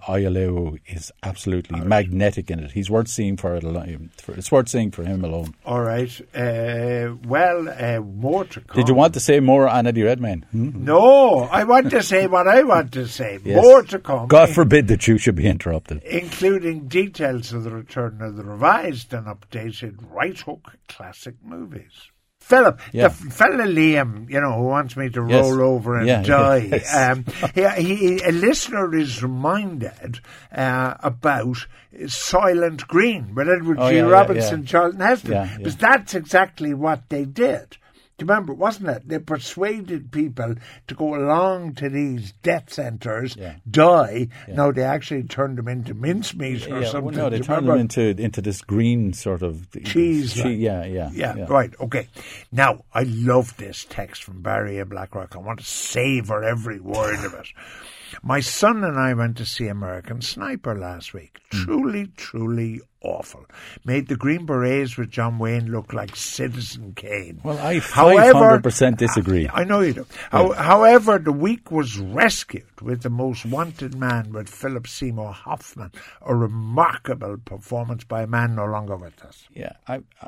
is 0.88 1.12
absolutely 1.24 1.79
magnetic 1.81 2.51
in 2.51 2.60
it. 2.60 2.72
He's 2.72 2.89
worth 2.89 3.07
seeing 3.07 3.38
for 3.38 3.55
it 3.55 3.63
alone. 3.63 4.12
For, 4.17 4.34
it's 4.34 4.51
worth 4.51 4.69
seeing 4.69 4.91
for 4.91 5.03
him 5.03 5.24
alone. 5.24 5.55
All 5.65 5.81
right. 5.81 6.12
Uh, 6.36 7.15
well, 7.25 7.67
uh, 7.69 8.00
more 8.01 8.46
to 8.46 8.62
come. 8.62 8.75
Did 8.75 8.89
you 8.89 8.96
want 8.96 9.13
to 9.15 9.19
say 9.19 9.39
more 9.39 9.67
on 9.67 9.88
Eddie 9.88 10.03
Redmayne? 10.03 10.46
Hmm? 10.51 10.84
No, 10.86 11.41
I 11.51 11.63
want 11.63 11.89
to 11.91 12.03
say 12.03 12.27
what 12.27 12.48
I 12.48 12.63
want 12.63 12.91
to 12.93 13.07
say. 13.07 13.39
Yes. 13.48 13.63
More 13.63 13.81
to 13.84 14.00
come. 14.00 14.27
God 14.27 14.50
forbid 14.50 14.88
that 14.89 15.07
you 15.07 15.17
should 15.17 15.36
be 15.36 15.46
interrupted. 15.48 16.03
including 16.03 16.88
details 16.88 17.53
of 17.53 17.63
the 17.63 17.72
return 17.72 18.22
of 18.22 18.36
the 18.36 18.43
revised 18.43 19.13
and 19.13 19.25
updated 19.27 19.98
Right 20.12 20.38
Hook 20.38 20.74
classic 20.89 21.36
movies. 21.43 22.10
Philip, 22.48 22.80
Yeah. 22.94 23.10
the 23.10 23.13
fella 23.13 23.66
Liam, 23.66 24.30
you 24.30 24.39
know, 24.39 24.54
who 24.54 24.63
wants 24.63 24.96
me 24.96 25.10
to 25.10 25.25
Yes. 25.27 25.44
roll 25.51 25.62
over 25.75 25.98
and 25.98 26.08
Yeah, 26.08 26.22
die. 26.24 26.58
yes. 26.72 26.96
Um, 26.96 27.25
he, 27.54 27.84
he, 27.84 28.22
a 28.24 28.32
listener 28.32 28.96
is 28.96 29.22
reminded 29.22 30.22
uh, 30.56 30.94
about 31.01 31.58
Soylent 31.94 32.88
Green 32.88 33.36
with 33.36 33.50
Edward 33.50 33.80
Oh, 33.80 33.89
G. 33.89 34.00
Robinson. 34.00 34.66
Charlton 34.66 35.01
Heston, 35.01 35.50
because 35.58 35.75
that's 35.75 36.16
exactly 36.16 36.74
what 36.74 37.10
they 37.10 37.25
did. 37.25 37.75
Do 38.17 38.24
you 38.25 38.29
remember, 38.29 38.51
wasn't 38.55 38.89
it? 38.89 39.07
They 39.07 39.19
persuaded 39.19 40.12
people 40.12 40.55
to 40.88 40.95
go 40.95 41.13
along 41.13 41.75
to 41.75 41.88
these 41.88 42.31
death 42.41 42.74
centres, 42.74 43.36
Yeah. 43.39 43.57
die. 43.69 44.29
No, 44.47 44.71
they 44.71 44.81
actually 44.81 45.21
turned 45.24 45.59
them 45.59 45.67
into 45.67 45.93
mincemeat 45.93 46.65
or 46.67 46.81
Yeah, 46.81 46.88
something. 46.89 47.13
well, 47.13 47.25
no, 47.25 47.29
they 47.29 47.41
turned 47.41 47.67
them 47.67 47.77
into 47.77 48.01
into 48.19 48.41
this 48.41 48.62
green 48.63 49.13
sort 49.13 49.43
of 49.43 49.67
Cheese, 49.83 50.33
che- 50.33 50.53
yeah, 50.53 50.83
yeah, 50.83 51.12
Yeah, 51.13 51.45
right, 51.47 51.71
okay. 51.79 52.07
Now, 52.51 52.86
I 52.91 53.03
love 53.03 53.55
this 53.57 53.86
text 53.88 54.24
from 54.24 54.41
Barry 54.41 54.79
in 54.79 54.88
Blackrock. 54.88 55.36
I 55.36 55.38
want 55.39 55.59
to 55.59 55.65
savour 55.65 56.43
every 56.43 56.79
word 56.79 57.24
of 57.24 57.36
it. 57.36 57.47
My 58.24 58.40
son 58.40 58.84
and 58.84 58.98
I 59.00 59.14
went 59.14 59.38
to 59.38 59.46
see 59.46 59.68
American 59.68 60.22
Sniper 60.22 60.76
last 60.76 61.14
week. 61.14 61.40
Hmm. 61.52 61.64
Truly, 61.64 62.08
truly 62.18 62.82
awful. 63.02 63.46
Made 63.86 64.08
the 64.08 64.16
Green 64.18 64.46
Berets 64.46 64.98
with 64.98 65.12
John 65.12 65.38
Wayne 65.40 65.72
look 65.72 65.94
like 65.94 66.16
Citizen 66.16 66.94
Kane. 66.96 67.40
Well, 67.44 67.58
I 67.60 67.80
However- 67.80 68.60
500% 68.60 68.98
disagree. 68.98 69.48
I 69.54 69.64
know 69.64 69.82
you 69.82 69.94
do. 69.94 70.06
How, 70.32 70.52
however, 70.54 71.18
the 71.20 71.32
week 71.32 71.72
was 71.72 71.98
rescued 72.00 72.82
with 72.82 73.04
the 73.04 73.10
most 73.10 73.46
wanted 73.46 73.96
man 73.96 74.34
with 74.34 74.50
Philip 74.50 74.88
Seymour 74.88 75.32
Hoffman, 75.32 75.92
a 76.22 76.36
remarkable 76.36 77.38
performance 77.38 78.04
by 78.04 78.24
a 78.24 78.28
man 78.28 78.56
no 78.56 78.66
longer 78.66 78.96
with 78.98 79.24
us. 79.24 79.48
Yeah, 79.54 79.74
I, 79.88 79.98
uh, 80.22 80.28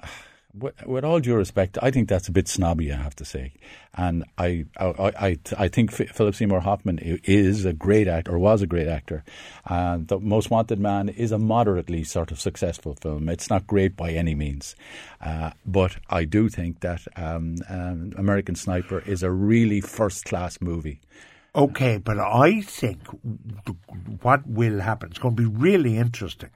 with, 0.53 1.03
all 1.03 1.19
due 1.19 1.35
respect, 1.35 1.77
I 1.81 1.91
think 1.91 2.09
that's 2.09 2.27
a 2.27 2.31
bit 2.31 2.47
snobby. 2.47 2.91
I 2.91 2.95
have 2.95 3.15
to 3.17 3.25
say, 3.25 3.53
and 3.93 4.25
I, 4.37 4.65
I, 4.77 4.85
I, 4.87 5.39
I 5.57 5.67
think 5.67 5.91
Philip 5.91 6.35
Seymour 6.35 6.61
Hoffman 6.61 6.99
is 6.99 7.65
a 7.65 7.73
great 7.73 8.07
actor, 8.07 8.33
or 8.33 8.39
was 8.39 8.61
a 8.61 8.67
great 8.67 8.87
actor. 8.87 9.23
And 9.65 10.07
the 10.07 10.19
Most 10.19 10.49
Wanted 10.49 10.79
Man 10.79 11.09
is 11.09 11.31
a 11.31 11.37
moderately 11.37 12.03
sort 12.03 12.31
of 12.31 12.39
successful 12.39 12.95
film. 12.95 13.29
It's 13.29 13.49
not 13.49 13.67
great 13.67 13.95
by 13.95 14.11
any 14.11 14.35
means, 14.35 14.75
uh, 15.21 15.51
but 15.65 15.97
I 16.09 16.25
do 16.25 16.49
think 16.49 16.79
that 16.79 17.01
um, 17.15 17.57
um, 17.69 18.13
American 18.17 18.55
Sniper 18.55 18.99
is 19.05 19.23
a 19.23 19.31
really 19.31 19.81
first-class 19.81 20.61
movie. 20.61 20.99
Okay, 21.59 21.97
but 21.97 22.17
I 22.17 22.61
think 22.61 23.01
what 24.21 24.47
will 24.47 24.79
happen, 24.79 25.09
it's 25.09 25.19
going 25.19 25.35
to 25.35 25.41
be 25.41 25.57
really 25.57 25.97
interesting. 25.97 26.51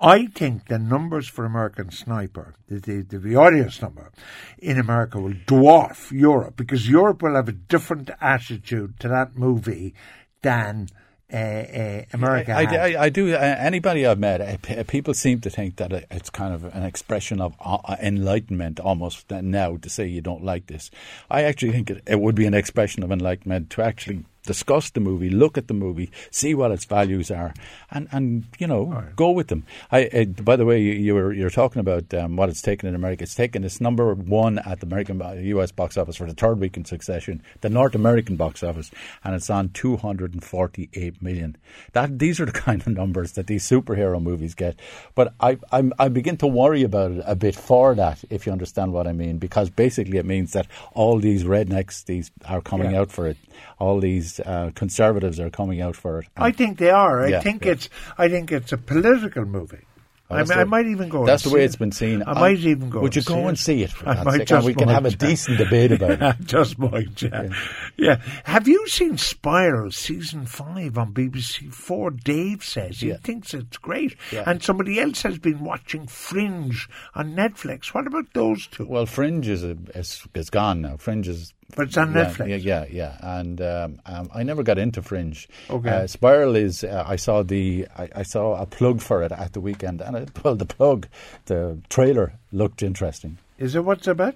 I 0.00 0.26
think 0.26 0.68
the 0.68 0.78
numbers 0.78 1.26
for 1.26 1.44
American 1.44 1.90
Sniper, 1.90 2.54
the, 2.68 2.78
the, 2.78 3.18
the, 3.18 3.34
audience 3.34 3.82
number 3.82 4.12
in 4.58 4.78
America 4.78 5.18
will 5.20 5.32
dwarf 5.32 6.12
Europe 6.12 6.54
because 6.56 6.88
Europe 6.88 7.22
will 7.22 7.34
have 7.34 7.48
a 7.48 7.52
different 7.52 8.08
attitude 8.20 9.00
to 9.00 9.08
that 9.08 9.36
movie 9.36 9.94
than 10.42 10.86
uh, 11.32 11.36
uh, 11.36 12.04
America 12.12 12.52
I. 12.52 12.64
I, 12.64 13.02
I 13.04 13.08
do. 13.08 13.34
Uh, 13.34 13.38
anybody 13.38 14.06
I've 14.06 14.18
met, 14.18 14.40
uh, 14.40 14.84
people 14.84 15.14
seem 15.14 15.40
to 15.42 15.50
think 15.50 15.76
that 15.76 15.92
it's 16.10 16.30
kind 16.30 16.54
of 16.54 16.64
an 16.64 16.82
expression 16.82 17.40
of 17.40 17.54
uh, 17.60 17.96
enlightenment 18.02 18.80
almost 18.80 19.30
now 19.30 19.76
to 19.76 19.88
say 19.88 20.06
you 20.06 20.20
don't 20.20 20.44
like 20.44 20.66
this. 20.66 20.90
I 21.30 21.44
actually 21.44 21.72
think 21.72 21.90
it, 21.90 22.02
it 22.06 22.20
would 22.20 22.34
be 22.34 22.46
an 22.46 22.54
expression 22.54 23.02
of 23.02 23.12
enlightenment 23.12 23.70
to 23.70 23.82
actually 23.82 24.24
discuss 24.46 24.90
the 24.90 25.00
movie, 25.00 25.30
look 25.30 25.58
at 25.58 25.68
the 25.68 25.74
movie, 25.74 26.10
see 26.30 26.54
what 26.54 26.70
its 26.70 26.84
values 26.84 27.30
are, 27.30 27.52
and, 27.90 28.08
and 28.12 28.44
you 28.58 28.66
know 28.66 29.04
go 29.16 29.30
with 29.30 29.48
them. 29.48 29.64
I, 29.92 30.06
uh, 30.06 30.24
by 30.24 30.56
the 30.56 30.64
way, 30.64 30.80
you, 30.80 30.92
you 30.92 31.14
were 31.14 31.32
you're 31.32 31.50
talking 31.50 31.80
about 31.80 32.12
um, 32.14 32.36
what 32.36 32.48
it's 32.48 32.62
taken 32.62 32.88
in 32.88 32.94
America. 32.94 33.22
It's 33.24 33.34
taken 33.34 33.64
its 33.64 33.80
number 33.80 34.14
one 34.14 34.58
at 34.60 34.80
the 34.80 34.86
American 34.86 35.20
U.S. 35.46 35.72
box 35.72 35.96
office 35.98 36.16
for 36.16 36.26
the 36.26 36.34
third 36.34 36.58
week 36.60 36.76
in 36.76 36.84
succession, 36.84 37.42
the 37.60 37.68
North 37.70 37.94
American 37.94 38.36
box 38.36 38.62
office, 38.62 38.90
and 39.24 39.34
it's 39.34 39.50
on 39.50 39.68
248 39.70 41.22
million. 41.22 41.56
That 41.92 42.18
these 42.18 42.40
are 42.40 42.46
the 42.46 42.52
kind 42.66 42.80
of 42.80 42.88
numbers 42.88 43.32
that 43.32 43.46
these 43.46 43.68
superhero 43.68 44.22
movies 44.22 44.54
get. 44.54 44.78
But 45.14 45.34
I 45.40 45.58
I'm, 45.72 45.92
I 45.98 46.08
begin 46.08 46.36
to 46.38 46.46
worry 46.46 46.82
about 46.82 47.12
it 47.12 47.22
a 47.26 47.34
bit 47.34 47.54
for 47.54 47.94
that, 47.94 48.24
if 48.30 48.46
you 48.46 48.52
understand 48.52 48.92
what 48.92 49.06
I 49.06 49.12
mean, 49.12 49.38
because 49.38 49.70
basically 49.70 50.18
it 50.18 50.26
means 50.26 50.52
that 50.52 50.66
all 50.94 51.18
these 51.18 51.44
rednecks 51.44 52.04
these 52.04 52.30
are 52.48 52.60
coming 52.60 52.92
Yeah. 52.92 53.00
out 53.00 53.10
for 53.12 53.26
it. 53.26 53.36
All 53.78 53.98
these 54.00 54.29
uh, 54.38 54.70
conservatives 54.74 55.40
are 55.40 55.50
coming 55.50 55.80
out 55.80 55.96
for 55.96 56.20
it. 56.20 56.28
I 56.36 56.52
think 56.52 56.78
they 56.78 56.90
are. 56.90 57.24
I 57.24 57.28
Yeah, 57.28 57.40
think 57.40 57.64
yeah. 57.64 57.72
it's. 57.72 57.88
I 58.18 58.28
think 58.28 58.52
it's 58.52 58.72
a 58.72 58.78
political 58.78 59.44
movie. 59.44 59.84
I, 60.32 60.44
mean, 60.44 60.52
I 60.52 60.62
might 60.62 60.86
even 60.86 61.08
go. 61.08 61.26
That's 61.26 61.42
the 61.42 61.50
way 61.50 61.64
it's 61.64 61.74
it. 61.74 61.78
been 61.78 61.90
seen. 61.90 62.22
I 62.24 62.34
might 62.34 62.58
even 62.60 62.88
go. 62.88 63.00
Would 63.00 63.16
you 63.16 63.22
go 63.22 63.34
see 63.34 63.40
and 63.48 63.58
see 63.58 63.82
it? 63.82 63.90
I 64.06 64.22
might 64.22 64.30
sake? 64.32 64.40
And 64.42 64.46
just 64.48 64.66
we 64.68 64.74
can 64.74 64.86
have 64.88 65.04
a 65.04 65.10
decent 65.10 65.58
debate 65.58 65.90
about 65.90 66.22
it. 66.22 66.36
Just 66.46 66.78
might, 66.78 67.20
yeah. 67.20 67.48
yeah. 67.96 68.20
Have 68.44 68.68
you 68.68 68.86
seen 68.86 69.18
Spiral 69.18 69.90
season 69.90 70.46
five 70.46 70.96
on 70.96 71.12
BBC 71.12 71.74
Four? 71.74 72.12
Dave 72.12 72.62
says 72.62 73.00
he 73.00 73.08
Yeah. 73.08 73.16
thinks 73.16 73.54
it's 73.54 73.76
great, 73.78 74.14
Yeah. 74.30 74.44
and 74.46 74.62
somebody 74.62 75.00
else 75.00 75.22
has 75.22 75.40
been 75.40 75.64
watching 75.64 76.06
Fringe 76.06 76.88
on 77.16 77.34
Netflix. 77.34 77.88
What 77.92 78.06
about 78.06 78.32
those 78.32 78.68
two? 78.68 78.86
Well, 78.86 79.06
Fringe 79.06 79.48
is, 79.48 79.64
a, 79.64 79.76
is 79.96 80.24
is 80.34 80.48
gone 80.48 80.80
now. 80.80 80.96
Fringe 80.96 81.26
is. 81.26 81.52
But 81.76 81.88
it's 81.88 81.96
on 81.96 82.14
yeah, 82.14 82.24
Netflix. 82.24 82.48
Yeah, 82.48 82.56
yeah, 82.56 82.84
yeah. 82.90 83.16
And 83.38 83.60
um, 83.60 84.00
um, 84.06 84.30
I 84.34 84.42
never 84.42 84.62
got 84.62 84.78
into 84.78 85.02
Fringe. 85.02 85.48
Okay. 85.68 85.88
Uh, 85.88 86.06
Spiral 86.06 86.56
is. 86.56 86.84
Uh, 86.84 87.04
I 87.06 87.16
saw 87.16 87.42
the. 87.42 87.86
I, 87.96 88.08
I 88.16 88.22
saw 88.22 88.60
a 88.60 88.66
plug 88.66 89.00
for 89.00 89.22
it 89.22 89.32
at 89.32 89.52
the 89.52 89.60
weekend, 89.60 90.00
and 90.00 90.16
it, 90.16 90.30
well, 90.44 90.56
the 90.56 90.66
plug, 90.66 91.08
the 91.46 91.78
trailer 91.88 92.34
looked 92.52 92.82
interesting. 92.82 93.38
Is 93.58 93.74
it 93.74 93.84
what's 93.84 94.06
about? 94.06 94.34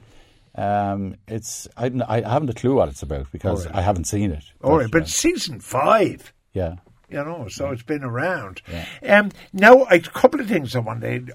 Um, 0.54 1.16
it's. 1.26 1.68
I, 1.76 1.90
I 2.08 2.20
haven't 2.20 2.50
a 2.50 2.54
clue 2.54 2.74
what 2.74 2.88
it's 2.88 3.02
about 3.02 3.30
because 3.32 3.66
right. 3.66 3.74
I 3.76 3.82
haven't 3.82 4.04
seen 4.04 4.30
it. 4.30 4.44
All 4.62 4.78
right, 4.78 4.86
uh, 4.86 4.88
but 4.92 5.08
season 5.08 5.60
five. 5.60 6.32
yeah. 6.52 6.76
you 7.08 7.24
know, 7.24 7.48
so 7.48 7.70
it's 7.70 7.82
been 7.82 8.04
around. 8.04 8.62
Yeah. 8.70 9.18
Um, 9.18 9.30
now, 9.52 9.84
a 9.84 9.98
couple 9.98 10.40
of 10.40 10.48
things 10.48 10.76
I 10.76 10.80
wanted, 10.80 11.32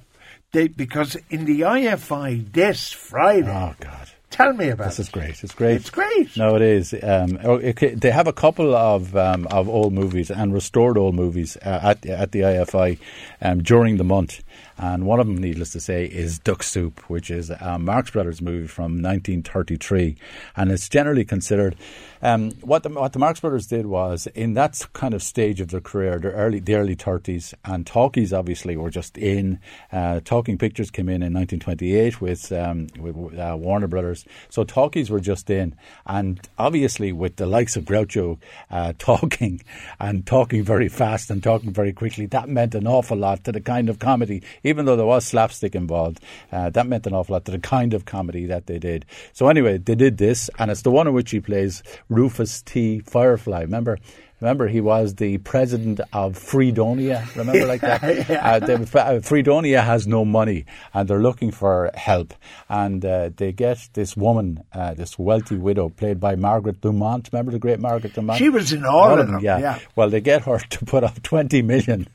they, 0.51 0.67
because 0.67 1.15
in 1.29 1.45
the 1.45 1.61
IFI 1.61 2.51
this 2.51 2.91
Friday, 2.91 3.49
Oh 3.49 3.75
God. 3.79 4.09
Tell 4.29 4.53
me 4.53 4.69
about 4.69 4.87
This 4.89 4.99
it. 4.99 5.03
is 5.03 5.09
great. 5.09 5.43
It's 5.43 5.53
great. 5.53 5.75
It's 5.77 5.89
great. 5.89 6.35
No, 6.37 6.55
it 6.55 6.61
is. 6.61 6.93
Um, 7.01 7.39
oh, 7.43 7.53
okay, 7.59 7.93
they 7.95 8.11
have 8.11 8.27
a 8.27 8.33
couple 8.33 8.75
of 8.75 9.15
um, 9.15 9.47
of 9.47 9.67
old 9.69 9.93
movies 9.93 10.29
and 10.31 10.53
restored 10.53 10.97
old 10.97 11.15
movies 11.15 11.57
uh, 11.57 11.79
at 11.83 12.05
at 12.05 12.31
the 12.31 12.41
IFI 12.41 12.99
um, 13.41 13.61
during 13.63 13.97
the 13.97 14.03
month, 14.03 14.41
and 14.79 15.05
one 15.05 15.19
of 15.19 15.27
them, 15.27 15.37
needless 15.37 15.71
to 15.73 15.81
say, 15.81 16.05
is 16.05 16.39
Duck 16.39 16.63
Soup, 16.63 17.01
which 17.09 17.29
is 17.29 17.49
a 17.49 17.77
Marx 17.77 18.11
Brothers 18.11 18.41
movie 18.41 18.67
from 18.67 18.93
1933, 19.01 20.15
and 20.55 20.71
it's 20.71 20.87
generally 20.87 21.25
considered. 21.25 21.75
Um, 22.21 22.51
what 22.61 22.83
the 22.83 22.89
what 22.89 23.13
the 23.13 23.19
Marx 23.19 23.41
Brothers 23.41 23.67
did 23.67 23.85
was 23.85 24.27
in 24.27 24.53
that 24.53 24.87
kind 24.93 25.13
of 25.13 25.21
stage 25.21 25.59
of 25.59 25.69
their 25.69 25.81
career, 25.81 26.17
the 26.17 26.31
early 26.31 26.59
the 26.59 26.75
early 26.75 26.95
30s, 26.95 27.53
and 27.65 27.85
talkies 27.85 28.31
obviously 28.31 28.77
were 28.77 28.89
just 28.89 29.17
in. 29.17 29.59
Uh, 29.91 30.21
Talking 30.23 30.57
Pictures 30.57 30.91
came 30.91 31.09
in 31.09 31.23
in 31.23 31.33
1928 31.33 32.21
with, 32.21 32.51
um, 32.51 32.87
with 32.99 33.37
uh, 33.37 33.55
Warner 33.59 33.87
Brothers, 33.87 34.25
so 34.49 34.63
talkies 34.63 35.09
were 35.09 35.19
just 35.19 35.49
in, 35.49 35.75
and 36.05 36.39
obviously 36.57 37.11
with 37.11 37.35
the 37.35 37.45
likes 37.45 37.75
of 37.75 37.83
Groucho 37.83 38.37
uh, 38.71 38.93
talking 38.99 39.61
and 39.99 40.25
talking 40.25 40.63
very 40.63 40.87
fast 40.87 41.29
and 41.29 41.43
talking 41.43 41.71
very 41.71 41.91
quickly, 41.91 42.25
that 42.27 42.47
meant 42.47 42.75
an 42.75 42.87
awful 42.87 43.17
lot 43.17 43.43
to 43.43 43.51
the 43.51 43.61
kind 43.61 43.89
of 43.89 43.99
comedy. 43.99 44.41
Even 44.69 44.85
though 44.85 44.95
there 44.95 45.05
was 45.05 45.25
slapstick 45.25 45.73
involved, 45.73 46.19
uh, 46.51 46.69
that 46.69 46.85
meant 46.85 47.07
an 47.07 47.13
awful 47.13 47.33
lot 47.33 47.45
to 47.45 47.51
the 47.51 47.59
kind 47.59 47.93
of 47.95 48.05
comedy 48.05 48.45
that 48.45 48.67
they 48.67 48.77
did. 48.77 49.05
So 49.33 49.47
anyway, 49.47 49.79
they 49.79 49.95
did 49.95 50.17
this, 50.19 50.49
and 50.59 50.69
it's 50.69 50.83
the 50.83 50.91
one 50.91 51.07
in 51.07 51.13
which 51.13 51.31
he 51.31 51.39
plays 51.39 51.81
Rufus 52.07 52.61
T. 52.61 52.99
Firefly. 52.99 53.61
Remember? 53.61 53.97
Remember, 54.41 54.67
he 54.67 54.81
was 54.81 55.15
the 55.15 55.37
president 55.39 55.99
of 56.13 56.37
Freedonia. 56.37 57.27
Remember, 57.35 57.65
like 57.65 57.81
that. 57.81 58.03
uh, 58.29 58.59
the, 58.59 59.01
uh, 59.01 59.19
Freedonia 59.19 59.81
has 59.81 60.07
no 60.07 60.23
money, 60.23 60.65
and 60.93 61.09
they're 61.09 61.21
looking 61.21 61.51
for 61.51 61.91
help. 61.93 62.33
And 62.69 63.03
uh, 63.03 63.31
they 63.35 63.51
get 63.51 63.89
this 63.93 64.15
woman, 64.15 64.63
uh, 64.73 64.93
this 64.93 65.19
wealthy 65.19 65.57
widow, 65.57 65.89
played 65.89 66.19
by 66.19 66.35
Margaret 66.35 66.81
Dumont. 66.81 67.29
Remember 67.31 67.51
the 67.51 67.59
great 67.59 67.79
Margaret 67.79 68.13
Dumont? 68.13 68.39
She 68.39 68.49
was 68.49 68.71
in 68.71 68.85
all 68.85 69.19
of 69.19 69.27
them, 69.27 69.39
yeah. 69.41 69.79
Well, 69.95 70.09
they 70.09 70.21
get 70.21 70.43
her 70.43 70.59
to 70.69 70.85
put 70.85 71.03
up 71.03 71.21
twenty 71.21 71.61
million 71.61 72.07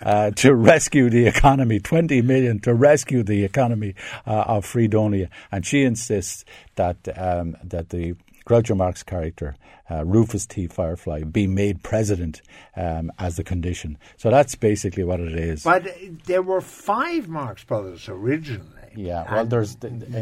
uh, 0.00 0.30
to 0.32 0.54
rescue 0.54 1.10
the 1.10 1.26
economy. 1.26 1.80
Twenty 1.80 2.22
million 2.22 2.60
to 2.60 2.74
rescue 2.74 3.22
the 3.22 3.44
economy 3.44 3.94
uh, 4.26 4.44
of 4.46 4.64
Freedonia, 4.64 5.28
and 5.50 5.66
she 5.66 5.82
insists 5.82 6.44
that 6.76 6.96
um, 7.16 7.56
that 7.64 7.90
the 7.90 8.14
Groucho 8.44 8.76
Marx 8.76 9.02
character, 9.02 9.54
uh, 9.90 10.04
Rufus 10.04 10.46
T. 10.46 10.66
Firefly, 10.66 11.24
be 11.24 11.46
made 11.46 11.82
president 11.82 12.42
um, 12.76 13.10
as 13.18 13.36
the 13.36 13.44
condition. 13.44 13.98
So 14.16 14.30
that's 14.30 14.54
basically 14.54 15.04
what 15.04 15.20
it 15.20 15.34
is. 15.34 15.62
But 15.64 15.86
there 16.26 16.42
were 16.42 16.60
five 16.60 17.28
Marx 17.28 17.64
Brothers 17.64 18.08
originally. 18.08 18.81
Yeah, 18.96 19.24
well, 19.32 19.44
there's 19.46 19.76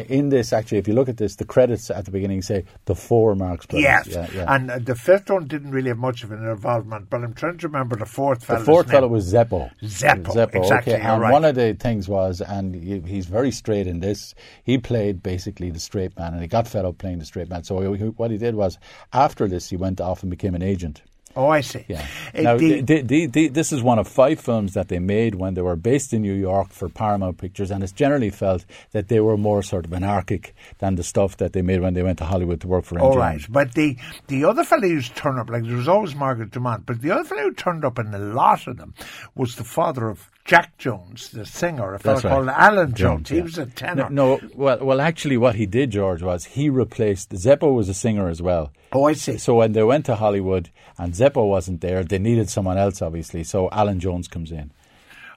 in 0.08 0.28
this 0.30 0.52
actually. 0.52 0.78
If 0.78 0.88
you 0.88 0.94
look 0.94 1.08
at 1.08 1.16
this, 1.16 1.36
the 1.36 1.44
credits 1.44 1.90
at 1.90 2.04
the 2.04 2.10
beginning 2.10 2.42
say 2.42 2.64
the 2.86 2.94
four 2.94 3.34
Marx 3.34 3.66
brothers. 3.66 3.82
Yes, 3.84 4.06
yeah, 4.08 4.26
yeah. 4.34 4.54
and 4.54 4.70
uh, 4.70 4.78
the 4.78 4.94
fifth 4.94 5.30
one 5.30 5.46
didn't 5.46 5.70
really 5.70 5.88
have 5.88 5.98
much 5.98 6.22
of 6.24 6.32
an 6.32 6.46
involvement, 6.46 7.10
but 7.10 7.22
I'm 7.22 7.34
trying 7.34 7.58
to 7.58 7.68
remember 7.68 7.96
the 7.96 8.06
fourth 8.06 8.46
The 8.46 8.58
fourth 8.60 8.86
name. 8.86 8.92
fellow 8.92 9.08
was 9.08 9.32
Zeppo. 9.32 9.70
Zeppo, 9.82 10.54
exactly, 10.54 10.94
Okay. 10.94 11.00
And 11.02 11.20
right. 11.22 11.32
one 11.32 11.44
of 11.44 11.54
the 11.54 11.74
things 11.74 12.08
was, 12.08 12.40
and 12.40 12.74
he- 12.74 13.00
he's 13.00 13.26
very 13.26 13.50
straight 13.50 13.86
in 13.86 14.00
this. 14.00 14.34
He 14.64 14.78
played 14.78 15.22
basically 15.22 15.70
the 15.70 15.80
straight 15.80 16.16
man, 16.18 16.32
and 16.32 16.42
he 16.42 16.48
got 16.48 16.66
fed 16.68 16.84
up 16.84 16.98
playing 16.98 17.18
the 17.18 17.24
straight 17.24 17.48
man. 17.48 17.64
So 17.64 17.92
he, 17.94 18.04
what 18.04 18.30
he 18.30 18.38
did 18.38 18.54
was, 18.54 18.78
after 19.12 19.48
this, 19.48 19.68
he 19.70 19.76
went 19.76 20.00
off 20.00 20.22
and 20.22 20.30
became 20.30 20.54
an 20.54 20.62
agent. 20.62 21.02
Oh, 21.36 21.46
I 21.48 21.60
see. 21.60 21.84
Yeah. 21.86 22.06
Uh, 22.34 22.40
now, 22.42 22.56
the- 22.56 22.80
the, 22.80 23.26
the, 23.26 23.48
this 23.48 23.72
is 23.72 23.82
one 23.82 23.98
of 24.00 24.08
five 24.08 24.40
films 24.40 24.74
that 24.74 24.88
they 24.88 24.98
made 24.98 25.36
when 25.36 25.54
they 25.54 25.62
were 25.62 25.76
based 25.76 26.12
in 26.12 26.22
New 26.22 26.32
York 26.34 26.70
for 26.70 26.88
Paramount 26.88 27.38
Pictures, 27.38 27.70
and 27.70 27.82
it's 27.84 27.92
generally 27.92 28.30
felt 28.30 28.64
that 28.90 29.06
they 29.08 29.20
were 29.20 29.36
more 29.36 29.62
sort 29.62 29.84
of 29.86 29.92
anarchic 29.92 30.54
than 30.78 30.96
the 30.96 31.04
stuff 31.04 31.36
that 31.36 31.52
they 31.52 31.62
made 31.62 31.80
when 31.82 31.94
they 31.94 32.02
went 32.02 32.18
to 32.18 32.24
Hollywood 32.24 32.60
to 32.62 32.68
work 32.68 32.84
for. 32.84 32.98
All 32.98 33.16
right, 33.16 33.40
but 33.48 33.74
the 33.74 33.96
the 34.26 34.44
other 34.44 34.64
fellow 34.64 34.88
who's 34.88 35.08
turned 35.10 35.38
up, 35.38 35.48
like 35.50 35.62
there 35.64 35.76
was 35.76 35.88
always 35.88 36.14
Margaret 36.16 36.50
Dumont, 36.50 36.84
but 36.84 37.00
the 37.00 37.12
other 37.12 37.24
fellow 37.24 37.42
who 37.42 37.52
turned 37.54 37.84
up 37.84 37.98
in 38.00 38.12
a 38.12 38.18
lot 38.18 38.66
of 38.66 38.76
them 38.76 38.94
was 39.36 39.54
the 39.56 39.64
father 39.64 40.08
of 40.08 40.28
Jack 40.50 40.76
Jones, 40.78 41.30
the 41.30 41.46
singer, 41.46 41.94
a 41.94 41.98
fellow 42.00 42.16
right. 42.16 42.24
called 42.24 42.48
Allan 42.48 42.92
Jones. 42.92 43.28
Jones, 43.28 43.28
he 43.28 43.40
was 43.40 43.56
a 43.56 43.66
tenor. 43.66 44.10
No, 44.10 44.34
no, 44.34 44.48
well, 44.56 44.78
well, 44.84 45.00
actually, 45.00 45.36
what 45.36 45.54
he 45.54 45.64
did, 45.64 45.92
George, 45.92 46.24
was 46.24 46.44
he 46.44 46.68
replaced 46.68 47.30
Zeppo 47.30 47.72
was 47.72 47.88
a 47.88 47.94
singer 47.94 48.28
as 48.28 48.42
well. 48.42 48.72
Oh, 48.90 49.04
I 49.04 49.12
see. 49.12 49.38
So 49.38 49.54
when 49.54 49.74
they 49.74 49.84
went 49.84 50.06
to 50.06 50.16
Hollywood 50.16 50.70
and 50.98 51.14
Zeppo 51.14 51.48
wasn't 51.48 51.82
there, 51.82 52.02
they 52.02 52.18
needed 52.18 52.50
someone 52.50 52.78
else, 52.78 53.00
obviously. 53.00 53.44
So 53.44 53.70
Allan 53.70 54.00
Jones 54.00 54.26
comes 54.26 54.50
in. 54.50 54.72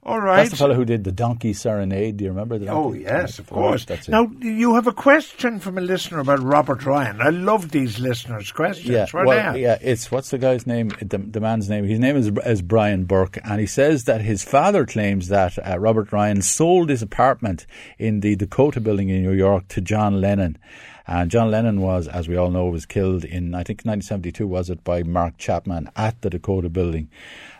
All 0.05 0.19
right. 0.19 0.37
That's 0.37 0.51
the 0.51 0.57
fellow 0.57 0.75
who 0.75 0.83
did 0.83 1.05
the 1.05 1.13
Donkey 1.13 1.53
Serenade. 1.53 2.17
Do 2.17 2.25
you 2.25 2.31
remember 2.31 2.57
that? 2.57 2.69
Oh 2.69 2.91
yes, 2.91 3.39
of 3.39 3.47
course. 3.49 3.85
That's 3.85 4.09
it. 4.09 4.11
Now 4.11 4.29
you 4.41 4.75
have 4.75 4.85
a 4.85 4.91
question 4.91 5.59
from 5.59 5.77
a 5.77 5.81
listener 5.81 6.19
about 6.19 6.43
Robert 6.43 6.85
Ryan. 6.85 7.21
I 7.21 7.29
love 7.29 7.71
these 7.71 7.99
listeners' 7.99 8.51
questions. 8.51 8.89
Yeah, 8.89 9.05
Where 9.11 9.25
well, 9.25 9.57
yeah, 9.57 9.77
it's 9.81 10.11
what's 10.11 10.29
the 10.29 10.37
guy's 10.37 10.67
name? 10.67 10.89
The, 11.01 11.19
the 11.19 11.39
man's 11.39 11.69
name. 11.69 11.85
His 11.85 11.99
name 11.99 12.17
is, 12.17 12.31
is 12.45 12.61
Brian 12.61 13.05
Burke, 13.05 13.39
and 13.45 13.61
he 13.61 13.65
says 13.65 14.03
that 14.03 14.19
his 14.19 14.43
father 14.43 14.85
claims 14.85 15.29
that 15.29 15.57
uh, 15.65 15.79
Robert 15.79 16.11
Ryan 16.11 16.41
sold 16.41 16.89
his 16.89 17.01
apartment 17.01 17.65
in 17.97 18.19
the 18.19 18.35
Dakota 18.35 18.81
Building 18.81 19.07
in 19.07 19.23
New 19.23 19.31
York 19.31 19.69
to 19.69 19.79
John 19.79 20.19
Lennon. 20.19 20.57
And 21.05 21.29
John 21.29 21.51
Lennon 21.51 21.81
was, 21.81 22.07
as 22.07 22.29
we 22.29 22.37
all 22.37 22.49
know, 22.49 22.67
was 22.67 22.85
killed 22.85 23.25
in 23.25 23.53
I 23.53 23.63
think 23.63 23.79
1972 23.79 24.47
was 24.47 24.69
it 24.69 24.83
by 24.83 25.03
Mark 25.03 25.37
Chapman 25.37 25.89
at 25.95 26.21
the 26.21 26.29
Dakota 26.29 26.69
Building, 26.69 27.09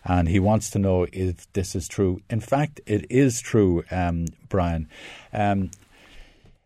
and 0.05 0.27
he 0.27 0.39
wants 0.39 0.69
to 0.71 0.79
know 0.79 1.07
if 1.11 1.51
this 1.53 1.75
is 1.75 1.87
true. 1.87 2.21
In 2.29 2.39
fact, 2.39 2.81
it 2.85 3.05
is 3.09 3.41
true, 3.41 3.83
um, 3.91 4.25
Brian. 4.49 4.87
Um, 5.31 5.71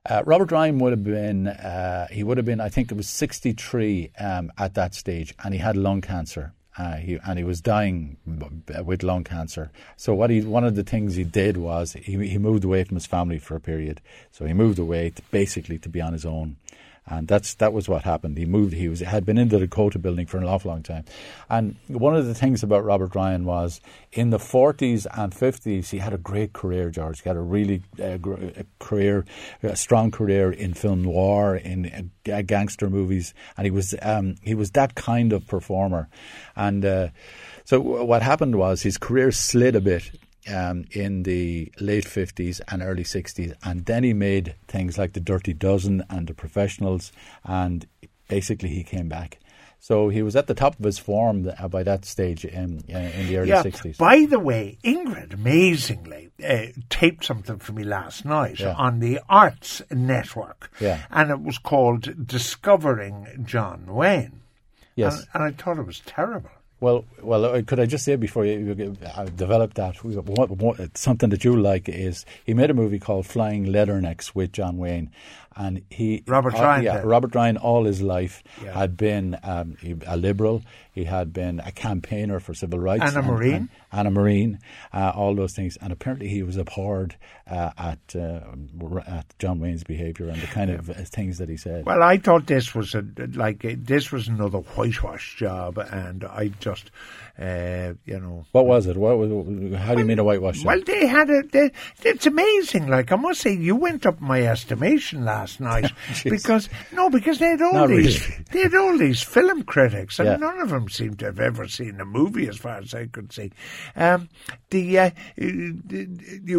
uh, 0.10 0.24
Robert 0.26 0.52
Ryan 0.52 0.80
would 0.80 0.94
have 0.94 1.04
been, 1.04 1.48
uh, 1.48 2.08
he 2.10 2.24
would 2.24 2.38
have 2.38 2.46
been, 2.46 2.62
I 2.62 2.70
think 2.70 2.92
it 2.92 2.96
was 2.96 3.10
63 3.10 4.12
um, 4.20 4.52
at 4.58 4.74
that 4.76 4.96
stage, 4.96 5.34
and 5.44 5.54
he 5.54 5.60
had 5.60 5.76
lung 5.76 6.02
cancer. 6.02 6.54
Uh, 6.78 6.98
he, 6.98 7.18
and 7.26 7.40
he 7.40 7.44
was 7.44 7.60
dying 7.60 8.18
with 8.86 9.02
lung 9.02 9.24
cancer. 9.24 9.72
So 9.96 10.14
what 10.14 10.30
he, 10.30 10.42
one 10.42 10.64
of 10.64 10.76
the 10.76 10.84
things 10.84 11.16
he 11.16 11.24
did 11.24 11.58
was 11.58 11.94
he, 11.94 12.28
he 12.28 12.38
moved 12.38 12.64
away 12.64 12.84
from 12.84 12.96
his 12.96 13.08
family 13.08 13.40
for 13.40 13.56
a 13.56 13.60
period. 13.60 14.00
So 14.32 14.46
he 14.46 14.54
moved 14.54 14.78
away 14.78 15.10
to 15.10 15.22
basically 15.32 15.80
to 15.80 15.90
be 15.90 16.02
on 16.02 16.14
his 16.14 16.24
own. 16.24 16.58
And 17.10 17.28
that's 17.28 17.56
that 17.56 17.72
was 17.72 17.88
what 17.88 18.04
happened. 18.04 18.38
He 18.38 18.46
moved. 18.46 18.74
He 18.74 18.90
was 18.90 19.00
had 19.00 19.26
been 19.26 19.38
in 19.38 19.48
the 19.48 19.60
Dakota 19.60 19.98
building 19.98 20.26
for 20.26 20.38
an 20.38 20.44
awful 20.44 20.72
long 20.72 20.84
time. 20.84 21.06
And 21.50 21.78
one 21.88 22.16
of 22.16 22.26
the 22.26 22.36
things 22.36 22.64
about 22.64 22.84
Robert 22.84 23.16
Ryan 23.16 23.46
was 23.46 23.80
in 24.12 24.30
the 24.30 24.40
forties 24.40 25.08
and 25.14 25.34
fifties 25.34 25.90
he 25.92 26.00
had 26.00 26.14
a 26.14 26.18
great 26.18 26.52
career. 26.54 26.90
George 26.90 27.22
he 27.22 27.30
had 27.30 27.38
a 27.38 27.42
really 27.42 27.82
uh, 28.04 28.18
career, 28.80 29.26
a 29.64 29.76
strong 29.76 30.12
career 30.12 30.52
in 30.52 30.74
film 30.74 31.04
noir, 31.04 31.56
in 31.56 32.12
uh, 32.32 32.42
gangster 32.42 32.90
movies, 32.90 33.34
and 33.56 33.66
he 33.66 33.72
was 33.72 33.96
um, 34.02 34.36
he 34.42 34.54
was 34.54 34.72
that 34.72 34.96
kind 34.96 35.32
of 35.32 35.48
performer. 35.48 36.10
And 36.56 36.84
uh, 36.84 37.10
so 37.64 37.80
what 37.80 38.22
happened 38.22 38.56
was 38.56 38.82
his 38.82 38.98
career 38.98 39.32
slid 39.32 39.76
a 39.76 39.82
bit 39.82 40.12
um, 40.54 40.86
in 40.92 41.24
the 41.24 41.72
late 41.80 42.06
50s 42.06 42.62
and 42.70 42.82
early 42.82 43.04
60s. 43.04 43.54
And 43.64 43.86
then 43.86 44.04
he 44.04 44.14
made 44.14 44.56
things 44.68 44.98
like 44.98 45.14
The 45.14 45.20
Dirty 45.20 45.54
Dozen 45.54 46.04
and 46.10 46.28
The 46.28 46.34
Professionals, 46.34 47.12
and 47.44 47.86
basically 48.28 48.70
he 48.70 48.84
came 48.84 49.10
back. 49.10 49.40
So 49.80 50.10
he 50.10 50.24
was 50.24 50.36
at 50.36 50.48
the 50.48 50.56
top 50.56 50.78
of 50.80 50.84
his 50.84 50.98
form 50.98 51.50
uh, 51.58 51.68
by 51.68 51.84
that 51.84 52.04
stage 52.04 52.44
in, 52.44 52.84
uh, 52.92 52.98
in 52.98 53.28
the 53.28 53.38
early 53.38 53.50
yeah. 53.50 53.62
60s. 53.64 53.98
By 53.98 54.26
the 54.26 54.40
way, 54.40 54.80
Ingrid 54.84 55.34
amazingly 55.36 56.32
uh, 56.46 56.66
taped 56.90 57.24
something 57.24 57.60
for 57.60 57.74
me 57.74 57.84
last 57.84 58.26
night 58.26 58.60
Yeah. 58.60 58.74
on 58.74 59.00
the 59.00 59.20
Arts 59.30 59.84
Network, 59.92 60.72
Yeah. 60.82 61.06
and 61.12 61.30
it 61.30 61.42
was 61.42 61.60
called 61.60 62.26
"Discovering 62.28 63.28
John 63.46 63.86
Wayne." 63.86 64.42
Yes. 64.96 65.20
and, 65.20 65.28
and 65.36 65.44
I 65.44 65.52
thought 65.52 65.78
it 65.78 65.86
was 65.86 66.00
terrible. 66.00 66.50
Well, 66.80 67.06
well, 67.24 67.46
uh, 67.46 67.62
could 67.64 67.80
I 67.80 67.88
just 67.88 68.06
say 68.06 68.16
before 68.18 68.46
you, 68.46 68.76
develop 69.36 69.74
that, 69.76 69.96
something 70.96 71.30
that 71.32 71.44
you 71.44 71.56
like 71.56 71.90
is 71.90 72.24
he 72.46 72.54
made 72.54 72.70
a 72.70 72.76
movie 72.76 73.00
called 73.00 73.26
Flying 73.26 73.66
Leathernecks 73.66 74.36
with 74.36 74.52
John 74.52 74.78
Wayne, 74.78 75.10
and 75.58 75.82
he 75.90 76.24
Robert 76.28 76.56
uh, 76.56 76.62
Ryan 76.62 76.84
yeah. 76.84 77.02
Robert 77.04 77.34
Ryan 77.36 77.58
all 77.58 77.84
his 77.86 78.02
life 78.02 78.44
Yeah. 78.64 78.74
had 78.74 78.96
been 78.96 79.38
um, 79.44 79.76
he- 79.82 79.96
a 80.06 80.16
liberal. 80.16 80.62
He 80.92 81.04
had 81.04 81.32
been 81.32 81.60
a 81.60 81.72
campaigner 81.72 82.40
for 82.40 82.56
civil 82.56 82.80
rights. 82.80 83.04
And 83.06 83.18
a 83.18 83.22
Marine. 83.22 83.54
and, 83.54 83.70
and 83.92 84.08
a 84.08 84.12
Marine, 84.12 84.58
uh, 84.92 85.12
all 85.16 85.36
those 85.36 85.54
things. 85.54 85.78
And 85.80 85.94
apparently 85.94 86.28
he 86.28 86.42
was 86.42 86.58
abhorred 86.58 87.16
uh, 87.46 87.70
at 87.78 88.00
uh, 88.16 88.40
at 89.06 89.26
John 89.38 89.60
Wayne's 89.60 89.84
behaviour 89.84 90.28
and 90.30 90.42
the 90.42 90.48
kind 90.48 90.72
of 90.72 90.90
uh, 90.90 90.94
things 91.06 91.38
that 91.38 91.50
he 91.50 91.58
said. 91.58 91.86
Well, 91.86 92.02
I 92.02 92.18
thought 92.18 92.48
this 92.48 92.74
was 92.74 92.96
a, 92.96 93.04
like 93.36 93.60
this 93.86 94.12
was 94.12 94.28
another 94.28 94.58
whitewash 94.60 95.36
job, 95.38 95.78
and 95.78 96.24
I 96.24 96.48
just, 96.60 96.90
uh, 97.40 97.94
you 98.06 98.20
know, 98.20 98.46
what 98.52 98.66
was 98.66 98.88
it? 98.88 98.98
What 98.98 99.20
was? 99.20 99.76
How 99.80 99.94
do 99.94 100.00
you 100.02 100.06
mean 100.06 100.18
a 100.18 100.24
whitewash? 100.24 100.64
Well, 100.66 100.82
they 100.82 101.06
had 101.06 101.30
a. 101.30 101.44
They, 101.44 101.72
it's 102.04 102.26
amazing. 102.26 102.88
Like 102.88 103.12
I 103.12 103.18
must 103.18 103.42
say, 103.42 103.54
you 103.54 103.76
went 103.76 104.08
up 104.08 104.20
my 104.20 104.42
estimation 104.42 105.24
last 105.26 105.47
night 105.60 105.86
Jeez. 106.10 106.30
because 106.30 106.70
no, 106.92 107.10
because 107.10 107.40
they 107.40 107.50
had 107.50 107.62
all 107.62 107.74
Not 107.74 107.90
these. 107.90 108.28
really. 108.30 108.44
They 108.52 108.62
had 108.64 108.76
all 108.76 108.98
these 108.98 109.22
film 109.22 109.64
critics, 109.64 110.20
and 110.20 110.28
Yeah. 110.28 110.36
none 110.38 110.60
of 110.60 110.70
them 110.70 110.90
seemed 110.90 111.20
to 111.20 111.26
have 111.26 111.40
ever 111.40 111.68
seen 111.68 112.00
a 112.00 112.06
movie, 112.06 112.48
as 112.48 112.58
far 112.58 112.78
as 112.78 112.94
I 112.94 113.08
could 113.08 113.32
see. 113.34 113.52
Um, 113.96 114.30
the 114.70 115.00
uh, 115.00 115.10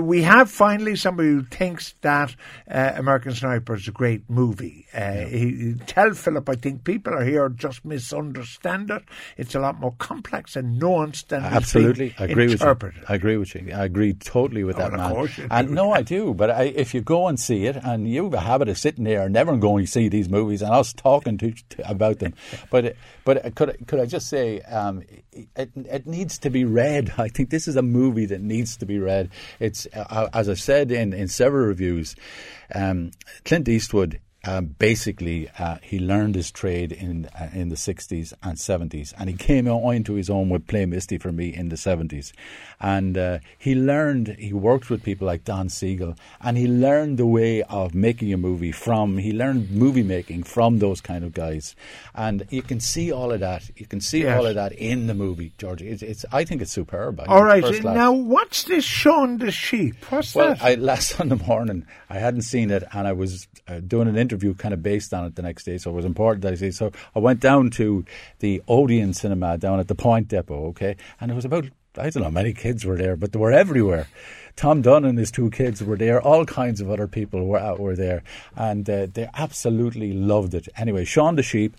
we 0.02 0.22
have 0.22 0.50
finally 0.50 0.96
somebody 0.96 1.28
who 1.30 1.42
thinks 1.42 1.94
that 2.02 2.34
uh, 2.70 2.92
American 2.96 3.34
Sniper 3.34 3.74
is 3.74 3.88
a 3.88 3.92
great 3.92 4.28
movie. 4.28 4.86
Uh, 4.94 5.12
he, 5.26 5.74
tell 5.86 6.12
Philip, 6.14 6.48
I 6.48 6.54
think 6.54 6.84
people 6.84 7.14
are 7.14 7.24
here 7.24 7.48
just 7.50 7.84
misunderstand 7.84 8.90
it. 8.90 9.02
It's 9.36 9.54
a 9.54 9.60
lot 9.60 9.78
more 9.80 9.94
complex 9.98 10.56
and 10.56 10.80
nuanced 10.80 11.28
than 11.28 11.44
Absolutely, 11.44 12.14
I 12.18 12.24
agree 12.24 12.48
with 12.48 12.60
you. 12.62 12.92
I 13.08 13.14
agree 13.14 13.36
with 13.36 13.54
you. 13.54 13.72
I 13.74 13.84
agree 13.84 14.14
totally 14.14 14.64
with 14.64 14.76
that 14.76 14.94
of 14.94 14.98
man. 15.38 15.48
and 15.50 15.70
no, 15.70 15.92
I 15.92 16.02
do. 16.16 16.34
But 16.34 16.50
I, 16.50 16.62
if 16.64 16.94
you 16.94 17.00
go 17.00 17.28
and 17.28 17.38
see 17.38 17.66
it, 17.66 17.76
and 17.76 18.08
you 18.08 18.24
have 18.24 18.34
a 18.34 18.40
habit 18.40 18.68
of 18.68 18.77
sitting 18.78 19.04
there 19.04 19.28
never 19.28 19.56
going 19.56 19.84
to 19.84 19.90
see 19.90 20.08
these 20.08 20.28
movies, 20.28 20.62
and 20.62 20.72
us 20.72 20.92
talking 20.92 21.36
to, 21.38 21.52
to 21.52 21.90
about 21.90 22.18
them, 22.18 22.34
but 22.70 22.96
but 23.24 23.54
could 23.54 23.70
I- 23.70 23.84
could 23.86 24.00
I 24.00 24.06
just 24.06 24.28
say 24.28 24.60
um, 24.62 25.02
it, 25.32 25.70
it 25.74 26.06
needs 26.06 26.38
to 26.38 26.50
be 26.50 26.64
read. 26.64 27.12
I 27.18 27.28
think 27.28 27.50
this 27.50 27.68
is 27.68 27.76
a 27.76 27.82
movie 27.82 28.26
that 28.26 28.40
needs 28.40 28.76
to 28.78 28.86
be 28.86 28.98
read. 28.98 29.30
It's 29.60 29.86
uh, 29.94 30.28
as 30.32 30.48
I've 30.48 30.60
said 30.60 30.90
in 30.90 31.12
in 31.12 31.28
several 31.28 31.66
reviews, 31.66 32.16
um, 32.74 33.10
Clint 33.44 33.68
Eastwood 33.68 34.20
um, 34.46 34.76
basically, 34.78 35.48
uh, 35.58 35.78
he 35.82 35.98
learned 35.98 36.34
his 36.36 36.50
trade 36.50 36.92
in 36.92 37.26
uh, 37.38 37.50
in 37.52 37.68
the 37.70 37.76
sixties 37.76 38.32
and 38.42 38.58
seventies, 38.58 39.12
and 39.18 39.28
he 39.28 39.34
came 39.36 39.66
on 39.66 39.96
into 39.96 40.14
his 40.14 40.30
own 40.30 40.48
with 40.48 40.66
Play 40.68 40.86
Misty 40.86 41.18
for 41.18 41.32
me 41.32 41.52
in 41.54 41.70
the 41.70 41.76
seventies, 41.76 42.32
and 42.80 43.18
uh, 43.18 43.38
he 43.58 43.74
learned. 43.74 44.36
He 44.38 44.52
worked 44.52 44.90
with 44.90 45.02
people 45.02 45.26
like 45.26 45.44
Don 45.44 45.68
Siegel, 45.68 46.14
and 46.40 46.56
he 46.56 46.68
learned 46.68 47.18
the 47.18 47.26
way 47.26 47.62
of 47.64 47.94
making 47.94 48.32
a 48.32 48.36
movie 48.36 48.70
from. 48.72 49.18
He 49.18 49.32
learned 49.32 49.70
movie 49.72 50.04
making 50.04 50.44
from 50.44 50.78
those 50.78 51.00
kind 51.00 51.24
of 51.24 51.34
guys, 51.34 51.74
and 52.14 52.46
you 52.50 52.62
can 52.62 52.78
see 52.78 53.10
all 53.10 53.32
of 53.32 53.40
that. 53.40 53.68
You 53.76 53.86
can 53.86 54.00
see 54.00 54.22
Yes. 54.22 54.38
all 54.38 54.46
of 54.46 54.54
that 54.54 54.72
in 54.72 55.08
the 55.08 55.14
movie, 55.14 55.52
George. 55.58 55.82
It's, 55.82 56.02
it's 56.02 56.24
I 56.32 56.44
think 56.44 56.62
it's 56.62 56.72
superb. 56.72 57.20
I 57.20 57.24
All 57.26 57.42
right, 57.44 57.64
now 57.82 58.12
what's 58.12 58.62
this 58.64 58.84
Shaun 58.84 59.38
the 59.38 59.50
Sheep? 59.50 59.96
What's 60.10 60.34
Well, 60.34 60.50
that? 60.54 60.62
I, 60.62 60.74
last 60.76 61.08
Sunday 61.16 61.36
morning, 61.44 61.86
I 62.08 62.18
hadn't 62.18 62.42
seen 62.42 62.70
it, 62.70 62.84
and 62.92 63.06
I 63.08 63.12
was 63.12 63.48
uh, 63.66 63.80
doing 63.80 64.06
an 64.08 64.16
interview 64.16 64.28
kind 64.54 64.74
of 64.74 64.82
based 64.82 65.12
on 65.14 65.24
it 65.24 65.34
the 65.36 65.42
next 65.42 65.64
day, 65.64 65.78
so 65.78 65.90
it 65.90 65.94
was 65.94 66.04
important 66.04 66.42
that 66.42 66.52
I 66.52 66.56
see. 66.56 66.70
So 66.70 66.92
I 67.14 67.18
went 67.18 67.40
down 67.40 67.70
to 67.70 68.04
the 68.40 68.62
Odeon 68.68 69.12
Cinema 69.14 69.58
down 69.58 69.80
at 69.80 69.88
the 69.88 69.94
Point 69.94 70.28
Depot, 70.28 70.66
okay, 70.68 70.96
and 71.20 71.30
it 71.30 71.34
was 71.34 71.44
about 71.44 71.66
I 71.96 72.10
don't 72.10 72.16
know 72.16 72.24
how 72.24 72.30
many 72.30 72.52
kids 72.52 72.84
were 72.84 72.96
there, 72.96 73.16
but 73.16 73.32
they 73.32 73.38
were 73.38 73.50
everywhere. 73.52 74.08
Tom 74.56 74.82
Dunn 74.82 75.04
and 75.04 75.18
his 75.18 75.30
two 75.30 75.50
kids 75.50 75.82
were 75.82 75.96
there. 75.96 76.20
All 76.20 76.44
kinds 76.44 76.80
of 76.80 76.90
other 76.90 77.06
people 77.06 77.46
were 77.46 77.58
out, 77.58 77.78
were 77.78 77.96
there, 77.96 78.22
and 78.56 78.88
uh, 78.88 79.06
they 79.12 79.28
absolutely 79.34 80.12
loved 80.12 80.54
it. 80.54 80.68
Anyway, 80.76 81.04
Shaun 81.04 81.36
the 81.36 81.42
Sheep, 81.42 81.76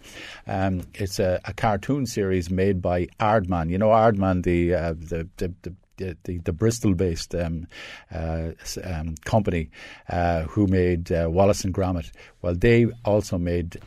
um, 0.47 0.83
it's 0.93 1.19
a, 1.19 1.41
a 1.45 1.53
cartoon 1.53 2.05
series 2.05 2.49
made 2.49 2.81
by 2.81 3.07
Aardman. 3.19 3.69
You 3.69 3.77
know 3.77 3.89
Aardman, 3.89 4.43
the 4.43 4.73
uh, 4.73 4.93
the, 4.93 5.27
the, 5.37 5.53
the 5.61 5.73
the, 5.99 6.37
the, 6.37 6.53
Bristol-based 6.53 7.35
um, 7.35 7.67
uh, 8.13 8.51
um, 8.83 9.15
company 9.25 9.69
uh, 10.09 10.43
who 10.43 10.67
made 10.67 11.11
uh, 11.11 11.27
Wallace 11.29 11.63
and 11.63 11.73
Gromit. 11.73 12.11
Well, 12.41 12.55
they 12.55 12.87
also 13.05 13.37
made. 13.37 13.77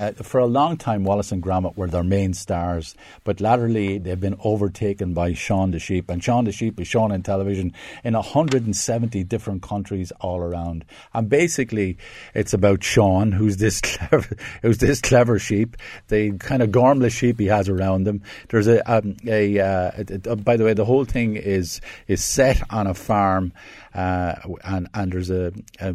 Uh, 0.00 0.12
for 0.12 0.40
a 0.40 0.46
long 0.46 0.78
time, 0.78 1.04
Wallace 1.04 1.30
and 1.30 1.42
Gromit 1.42 1.76
were 1.76 1.86
their 1.86 2.02
main 2.02 2.32
stars, 2.32 2.94
but 3.22 3.38
latterly 3.38 3.98
they've 3.98 4.18
been 4.18 4.38
overtaken 4.42 5.12
by 5.12 5.34
Shaun 5.34 5.72
the 5.72 5.78
Sheep. 5.78 6.08
And 6.08 6.24
Shaun 6.24 6.44
the 6.44 6.52
Sheep 6.52 6.80
is 6.80 6.88
shown 6.88 7.12
on 7.12 7.22
television 7.22 7.74
in 8.02 8.14
170 8.14 9.24
different 9.24 9.60
countries 9.62 10.10
all 10.22 10.38
around. 10.38 10.86
And 11.12 11.28
basically, 11.28 11.98
it's 12.32 12.54
about 12.54 12.82
Shaun, 12.82 13.30
who's 13.32 13.58
this 13.58 13.80
clever, 13.82 14.36
who's 14.62 14.78
this 14.78 15.02
clever 15.02 15.38
sheep, 15.38 15.76
the 16.08 16.32
kind 16.38 16.62
of 16.62 16.70
gormless 16.70 17.12
sheep 17.12 17.38
he 17.38 17.46
has 17.46 17.68
around 17.68 18.08
him. 18.08 18.22
There's 18.48 18.68
a, 18.68 18.80
um, 18.90 19.18
a 19.26 19.58
uh, 19.58 19.90
it- 19.98 20.26
uh, 20.26 20.34
by 20.36 20.56
the 20.56 20.64
way, 20.64 20.72
the 20.72 20.86
whole 20.86 21.04
thing 21.04 21.36
is 21.36 21.80
is 22.08 22.24
set 22.24 22.62
on 22.70 22.86
a 22.86 22.94
farm, 22.94 23.52
uh, 23.94 24.34
and 24.64 24.88
and 24.94 25.12
there's 25.12 25.30
a, 25.30 25.52
a, 25.78 25.94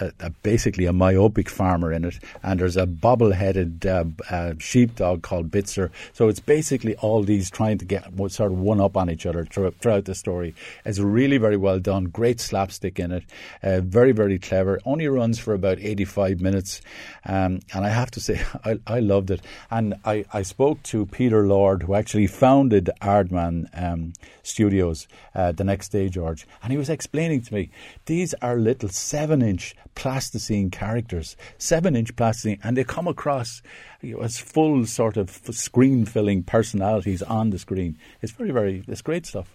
a, 0.00 0.12
a 0.20 0.30
basically 0.42 0.84
a 0.84 0.92
myopic 0.92 1.48
farmer 1.48 1.92
in 1.92 2.04
it, 2.04 2.18
and 2.42 2.60
there's 2.60 2.76
a 2.76 2.86
bobblehead 2.86 3.21
bobble-headed 3.22 3.86
uh, 3.86 4.04
uh, 4.30 4.54
sheepdog 4.58 5.22
called 5.22 5.50
Bitzer. 5.50 5.90
So 6.12 6.28
it's 6.28 6.40
basically 6.40 6.96
all 6.96 7.22
these 7.22 7.50
trying 7.50 7.78
to 7.78 7.84
get 7.84 8.04
sort 8.28 8.52
of 8.52 8.58
one 8.58 8.80
up 8.80 8.96
on 8.96 9.10
each 9.10 9.26
other 9.26 9.44
throughout 9.44 10.06
the 10.06 10.14
story. 10.14 10.54
It's 10.84 10.98
really 10.98 11.38
very 11.38 11.56
well 11.56 11.78
done. 11.78 12.04
Great 12.06 12.40
slapstick 12.40 12.98
in 12.98 13.12
it. 13.12 13.24
Uh, 13.62 13.80
very 13.80 14.12
very 14.12 14.38
clever. 14.38 14.80
Only 14.84 15.06
runs 15.06 15.38
for 15.38 15.54
about 15.54 15.78
85 15.78 16.40
minutes, 16.40 16.80
um, 17.24 17.60
and 17.72 17.84
I 17.84 17.90
have 17.90 18.10
to 18.12 18.20
say 18.20 18.42
I, 18.64 18.80
I 18.86 19.00
loved 19.00 19.30
it. 19.30 19.40
And 19.70 19.94
I, 20.04 20.24
I 20.32 20.42
spoke 20.42 20.82
to 20.84 21.06
Peter 21.06 21.46
Lord, 21.46 21.84
who 21.84 21.94
actually 21.94 22.26
founded 22.26 22.90
Aardman 23.00 23.68
um, 23.74 24.12
Studios 24.42 25.06
uh, 25.34 25.52
the 25.52 25.64
next 25.64 25.90
day, 25.90 26.08
George, 26.08 26.46
and 26.62 26.72
he 26.72 26.78
was 26.78 26.90
explaining 26.90 27.42
to 27.42 27.54
me 27.54 27.70
these 28.06 28.34
are 28.42 28.56
little 28.56 28.88
seven-inch 28.88 29.76
plasticine 29.94 30.70
characters, 30.70 31.36
seven-inch 31.58 32.16
plasticine, 32.16 32.58
and 32.62 32.76
they 32.76 32.84
come 32.84 33.01
across 33.06 33.62
you 34.00 34.16
know, 34.16 34.22
as 34.22 34.38
full 34.38 34.86
sort 34.86 35.16
of 35.16 35.30
screen-filling 35.50 36.44
personalities 36.44 37.22
on 37.22 37.50
the 37.50 37.58
screen. 37.58 37.98
It's 38.20 38.32
very, 38.32 38.50
very, 38.50 38.84
it's 38.86 39.02
great 39.02 39.26
stuff. 39.26 39.48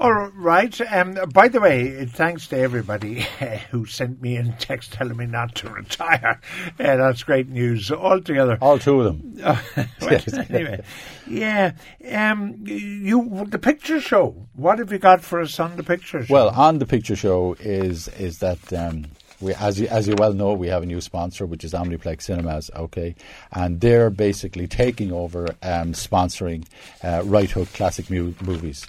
All 0.00 0.30
right. 0.34 0.80
Um, 0.80 1.18
by 1.34 1.48
the 1.48 1.60
way, 1.60 2.06
thanks 2.06 2.46
to 2.48 2.58
everybody 2.58 3.26
uh, 3.38 3.44
who 3.70 3.84
sent 3.84 4.22
me 4.22 4.36
in 4.36 4.54
text 4.54 4.94
telling 4.94 5.18
me 5.18 5.26
not 5.26 5.54
to 5.56 5.68
retire. 5.68 6.40
Uh, 6.78 6.96
that's 6.96 7.22
great 7.22 7.50
news 7.50 7.92
altogether. 7.92 8.56
All 8.62 8.78
two 8.78 9.02
of 9.02 9.04
them. 9.04 9.34
well, 10.00 10.20
anyway, 10.48 10.82
yeah. 11.26 11.72
Um, 12.10 12.64
you 12.64 13.44
the 13.46 13.58
picture 13.58 14.00
show. 14.00 14.46
What 14.54 14.78
have 14.78 14.90
you 14.90 14.98
got 14.98 15.20
for 15.20 15.38
us 15.38 15.60
on 15.60 15.76
the 15.76 15.82
picture 15.82 16.24
show? 16.24 16.32
Well, 16.32 16.48
on 16.48 16.78
the 16.78 16.86
picture 16.86 17.16
show 17.16 17.54
is 17.60 18.08
is 18.08 18.38
that. 18.38 18.72
Um, 18.72 19.04
we, 19.40 19.54
as 19.54 19.80
you 19.80 19.86
as 19.88 20.06
you 20.06 20.14
well 20.16 20.32
know, 20.32 20.52
we 20.52 20.68
have 20.68 20.82
a 20.82 20.86
new 20.86 21.00
sponsor, 21.00 21.46
which 21.46 21.64
is 21.64 21.72
Omniplex 21.72 22.22
Cinemas. 22.22 22.70
Okay, 22.76 23.14
and 23.52 23.80
they're 23.80 24.10
basically 24.10 24.66
taking 24.66 25.12
over 25.12 25.46
um, 25.62 25.92
sponsoring 25.92 26.66
uh, 27.02 27.22
Right 27.24 27.50
Hook 27.50 27.72
classic 27.72 28.10
mu- 28.10 28.34
movies. 28.42 28.86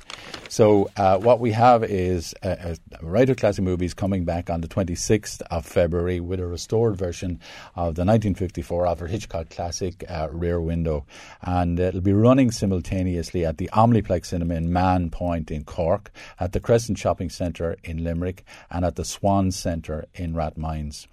So 0.50 0.90
uh, 0.98 1.18
what 1.18 1.40
we 1.40 1.54
have 1.54 1.84
is 1.84 2.34
uh, 2.44 2.76
Right 3.02 3.28
Hook 3.28 3.38
classic 3.38 3.64
movies 3.64 3.94
coming 3.94 4.26
back 4.26 4.50
on 4.50 4.60
the 4.60 4.68
26th 4.68 5.42
of 5.44 5.66
February 5.66 6.20
with 6.20 6.42
a 6.42 6.48
restored 6.48 6.98
version 6.98 7.40
of 7.76 7.96
the 7.96 8.04
1954 8.04 8.86
Alfred 8.86 9.12
Hitchcock 9.12 9.50
classic 9.50 10.04
uh, 10.10 10.28
Rear 10.32 10.60
Window, 10.60 11.06
and 11.42 11.80
it'll 11.80 12.02
be 12.02 12.14
running 12.14 12.52
simultaneously 12.52 13.46
at 13.46 13.58
the 13.58 13.70
Omniplex 13.72 14.26
Cinema 14.26 14.56
in 14.56 14.74
Mahon 14.74 15.10
Point 15.10 15.52
in 15.52 15.64
Cork, 15.64 16.12
at 16.40 16.52
the 16.52 16.60
Crescent 16.60 16.98
Shopping 16.98 17.30
Centre 17.30 17.78
in 17.84 18.04
Limerick, 18.04 18.44
and 18.70 18.84
at 18.84 18.98
the 18.98 19.06
Swan 19.06 19.52
Centre 19.52 20.06
in 20.16 20.34
Rathmines. 20.42 21.08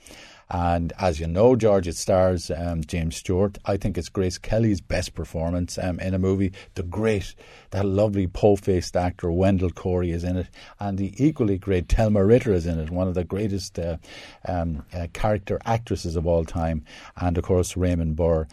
And 0.50 0.94
as 0.98 1.20
you 1.20 1.26
know, 1.26 1.56
George, 1.56 1.86
it 1.86 1.96
stars 1.96 2.50
um, 2.50 2.82
James 2.82 3.16
Stewart. 3.16 3.58
I 3.66 3.76
think 3.76 3.98
it's 3.98 4.08
Grace 4.08 4.38
Kelly's 4.38 4.80
best 4.80 5.14
performance 5.14 5.76
um, 5.76 6.00
in 6.00 6.14
a 6.14 6.18
movie. 6.18 6.52
The 6.74 6.84
great, 6.84 7.34
that 7.70 7.84
lovely 7.84 8.26
po-faced 8.26 8.96
actor 8.96 9.30
Wendell 9.30 9.70
Corey 9.70 10.10
is 10.10 10.24
in 10.24 10.38
it, 10.38 10.46
and 10.80 10.96
the 10.96 11.12
equally 11.22 11.58
great 11.58 11.90
Thelma 11.90 12.24
Ritter 12.24 12.54
is 12.54 12.64
in 12.64 12.78
it, 12.78 12.88
one 12.88 13.08
of 13.08 13.14
the 13.14 13.24
greatest 13.24 13.78
uh, 13.78 13.98
um, 14.46 14.86
uh, 14.94 15.08
character 15.12 15.60
actresses 15.66 16.16
of 16.16 16.26
all 16.26 16.46
time, 16.46 16.82
and 17.18 17.36
of 17.36 17.44
course 17.44 17.76
Raymond 17.76 18.16
Burr. 18.16 18.46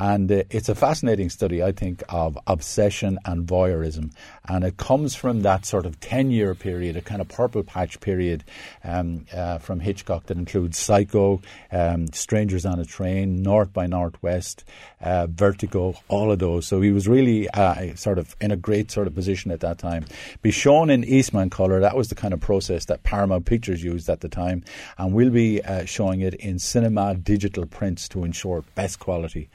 And 0.00 0.32
uh, 0.32 0.44
it's 0.48 0.70
a 0.70 0.74
fascinating 0.74 1.28
study, 1.28 1.62
I 1.62 1.72
think, 1.72 2.02
of 2.08 2.38
obsession 2.46 3.18
and 3.26 3.46
voyeurism. 3.46 4.12
And 4.48 4.64
it 4.64 4.78
comes 4.78 5.14
from 5.14 5.42
that 5.42 5.66
sort 5.66 5.84
of 5.84 6.00
10 6.00 6.30
year 6.30 6.54
period, 6.54 6.96
a 6.96 7.02
kind 7.02 7.20
of 7.20 7.28
purple 7.28 7.62
patch 7.62 8.00
period 8.00 8.42
um, 8.82 9.26
uh, 9.32 9.58
from 9.58 9.78
Hitchcock 9.78 10.24
that 10.26 10.38
includes 10.38 10.78
Psycho, 10.78 11.42
um, 11.70 12.10
Strangers 12.14 12.64
on 12.64 12.80
a 12.80 12.86
Train, 12.86 13.42
North 13.42 13.74
by 13.74 13.86
Northwest, 13.86 14.64
uh, 15.02 15.26
Vertigo, 15.26 15.94
all 16.08 16.32
of 16.32 16.38
those. 16.38 16.66
So 16.66 16.80
he 16.80 16.92
was 16.92 17.06
really 17.06 17.50
uh, 17.50 17.94
sort 17.94 18.18
of 18.18 18.34
in 18.40 18.50
a 18.50 18.56
great 18.56 18.90
sort 18.90 19.06
of 19.06 19.14
position 19.14 19.50
at 19.50 19.60
that 19.60 19.76
time. 19.76 20.06
Be 20.40 20.50
shown 20.50 20.88
in 20.88 21.04
Eastman 21.04 21.50
colour, 21.50 21.78
that 21.80 21.94
was 21.94 22.08
the 22.08 22.14
kind 22.14 22.32
of 22.32 22.40
process 22.40 22.86
that 22.86 23.02
Paramount 23.02 23.44
Pictures 23.44 23.84
used 23.84 24.08
at 24.08 24.20
the 24.20 24.30
time. 24.30 24.64
And 24.96 25.12
we'll 25.12 25.28
be 25.28 25.62
uh, 25.62 25.84
showing 25.84 26.22
it 26.22 26.32
in 26.34 26.58
cinema 26.58 27.14
digital 27.16 27.66
prints 27.66 28.08
to 28.08 28.24
ensure 28.24 28.64
best 28.74 28.98
quality. 28.98 29.50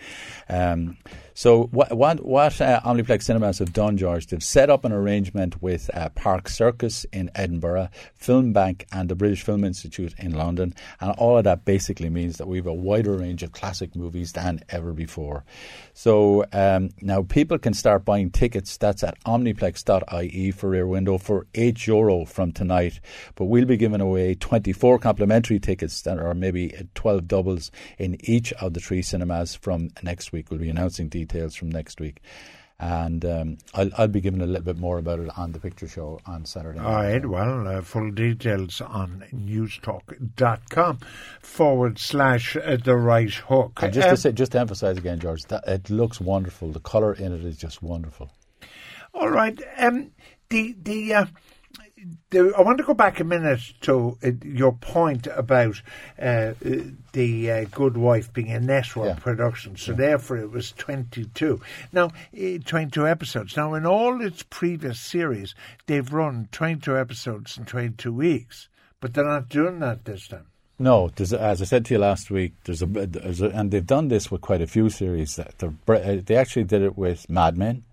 Um, 0.50 0.98
so 1.38 1.64
what 1.66 1.92
what, 1.92 2.26
what 2.26 2.62
uh, 2.62 2.80
Omniplex 2.86 3.24
Cinemas 3.24 3.60
have 3.60 3.74
done, 3.74 3.98
George, 3.98 4.28
they've 4.28 4.42
set 4.42 4.70
up 4.70 4.86
an 4.86 4.94
arrangement 4.94 5.62
with 5.62 5.90
uh, 5.94 6.08
Park 6.16 6.48
Circus 6.48 7.06
in 7.12 7.30
Edinburgh, 7.36 7.90
Film 8.14 8.54
Bank, 8.54 8.88
and 8.94 9.10
the 9.10 9.16
British 9.16 9.44
Film 9.44 9.66
Institute 9.66 10.16
in 10.18 10.32
London, 10.32 10.74
and 11.02 11.12
all 11.18 11.38
of 11.38 11.44
that 11.44 11.66
basically 11.66 12.10
means 12.10 12.38
that 12.38 12.48
we 12.48 12.56
have 12.56 12.68
a 12.68 12.74
wider 12.74 13.18
range 13.18 13.44
of 13.44 13.52
classic 13.52 13.98
movies 13.98 14.32
than 14.32 14.62
ever 14.70 14.94
before. 14.94 15.44
So 15.94 16.46
um, 16.54 16.92
now 17.02 17.24
people 17.24 17.58
can 17.58 17.74
start 17.74 18.06
buying 18.06 18.30
tickets. 18.30 18.78
That's 18.78 19.04
at 19.04 19.22
omniplex.ie 19.26 20.52
for 20.52 20.70
Rear 20.70 20.88
Window 20.88 21.18
for 21.18 21.48
eight 21.54 21.86
euro 21.86 22.24
from 22.24 22.54
tonight. 22.54 23.02
But 23.36 23.46
we'll 23.46 23.66
be 23.66 23.76
giving 23.76 24.00
away 24.00 24.36
24 24.36 25.00
complimentary 25.00 25.60
tickets 25.60 26.02
that 26.04 26.18
are 26.18 26.34
maybe 26.34 26.74
12 26.96 27.28
doubles 27.28 27.72
in 27.98 28.16
each 28.22 28.54
of 28.54 28.74
the 28.74 28.80
three 28.80 29.02
cinemas 29.02 29.54
from 29.54 29.90
next 30.02 30.32
week. 30.32 30.50
We'll 30.50 30.62
be 30.62 30.70
announcing 30.70 31.10
details 31.10 31.25
details 31.26 31.56
from 31.56 31.70
next 31.70 32.00
week. 32.00 32.22
And 32.78 33.24
um, 33.24 33.58
I'll, 33.74 33.90
I'll, 33.98 34.08
be 34.10 34.20
giving 34.20 34.42
a 34.42 34.46
little 34.46 34.62
bit 34.62 34.78
more 34.78 34.98
about 34.98 35.20
it 35.20 35.30
on 35.38 35.54
the 35.54 35.62
picture 35.62 35.88
show 35.88 36.20
on 36.26 36.44
Saturday. 36.44 36.80
All 36.80 36.92
right, 36.92 37.26
well, 37.26 37.66
uh, 37.66 37.82
full 37.82 38.12
details 38.12 38.82
on 38.82 39.24
newstalk.com 39.34 41.00
forward 41.40 42.00
slash 42.00 42.58
uh, 42.58 42.76
the 42.84 42.98
right 42.98 43.34
hook. 43.34 43.80
And 43.82 43.94
just, 43.94 44.08
um, 44.08 44.16
to 44.16 44.18
say, 44.18 44.32
just 44.34 44.52
to 44.52 44.60
emphasize 44.60 44.98
again, 44.98 45.22
George, 45.22 45.44
that 45.44 45.64
it 45.66 45.90
looks 45.90 46.20
wonderful. 46.20 46.74
The 46.74 46.82
colour 46.82 47.14
in 47.14 47.32
it 47.32 47.46
is 47.46 47.56
just 47.56 47.82
wonderful. 47.82 48.30
All 49.14 49.30
right. 49.30 49.58
Um, 49.78 50.12
the, 50.50 50.76
the, 50.78 51.14
uh, 51.14 51.26
the, 51.26 51.32
I 52.34 52.62
want 52.62 52.78
to 52.80 52.84
go 52.84 52.94
back 52.94 53.20
a 53.20 53.24
minute 53.24 53.62
to 53.82 54.18
uh, 54.24 54.32
your 54.44 54.74
point 54.74 55.28
about 55.28 55.82
uh, 56.20 56.54
the 57.14 57.52
uh, 57.52 57.66
Good 57.72 57.98
Wife 57.98 58.34
being 58.34 58.52
a 58.52 58.60
network 58.60 59.18
yeah. 59.18 59.24
production, 59.24 59.78
so 59.78 59.92
yeah. 59.92 59.98
therefore 59.98 60.38
it 60.38 60.52
was 60.52 60.72
22. 60.74 61.62
Now, 61.94 62.06
uh, 62.06 62.58
22 62.66 63.08
episodes. 63.08 63.56
Now, 63.56 63.74
in 63.74 63.86
all 63.86 64.22
its 64.22 64.44
previous 64.44 65.00
series, 65.00 65.56
they've 65.86 66.12
run 66.12 66.50
22 66.52 66.98
episodes 66.98 67.58
in 67.58 67.66
22 67.66 68.12
weeks, 68.12 68.70
but 69.00 69.14
they're 69.14 69.24
not 69.24 69.50
doing 69.50 69.80
that 69.80 70.06
this 70.06 70.28
time. 70.28 70.48
No, 70.78 71.10
as 71.18 71.34
I 71.34 71.66
said 71.66 71.86
to 71.86 71.94
you 71.94 72.00
last 72.00 72.30
week, 72.30 72.54
there's 72.66 72.82
a, 72.82 72.86
there's 72.86 73.42
a, 73.42 73.48
and 73.48 73.72
they've 73.72 73.86
done 73.86 74.10
this 74.10 74.30
with 74.30 74.42
quite 74.42 74.62
a 74.62 74.68
few 74.68 74.90
series. 74.90 75.38
That 75.38 75.64
uh, 75.64 76.22
they 76.26 76.36
actually 76.36 76.66
did 76.66 76.82
it 76.82 76.98
with 76.98 77.30
Mad 77.30 77.58
Men, 77.58 77.86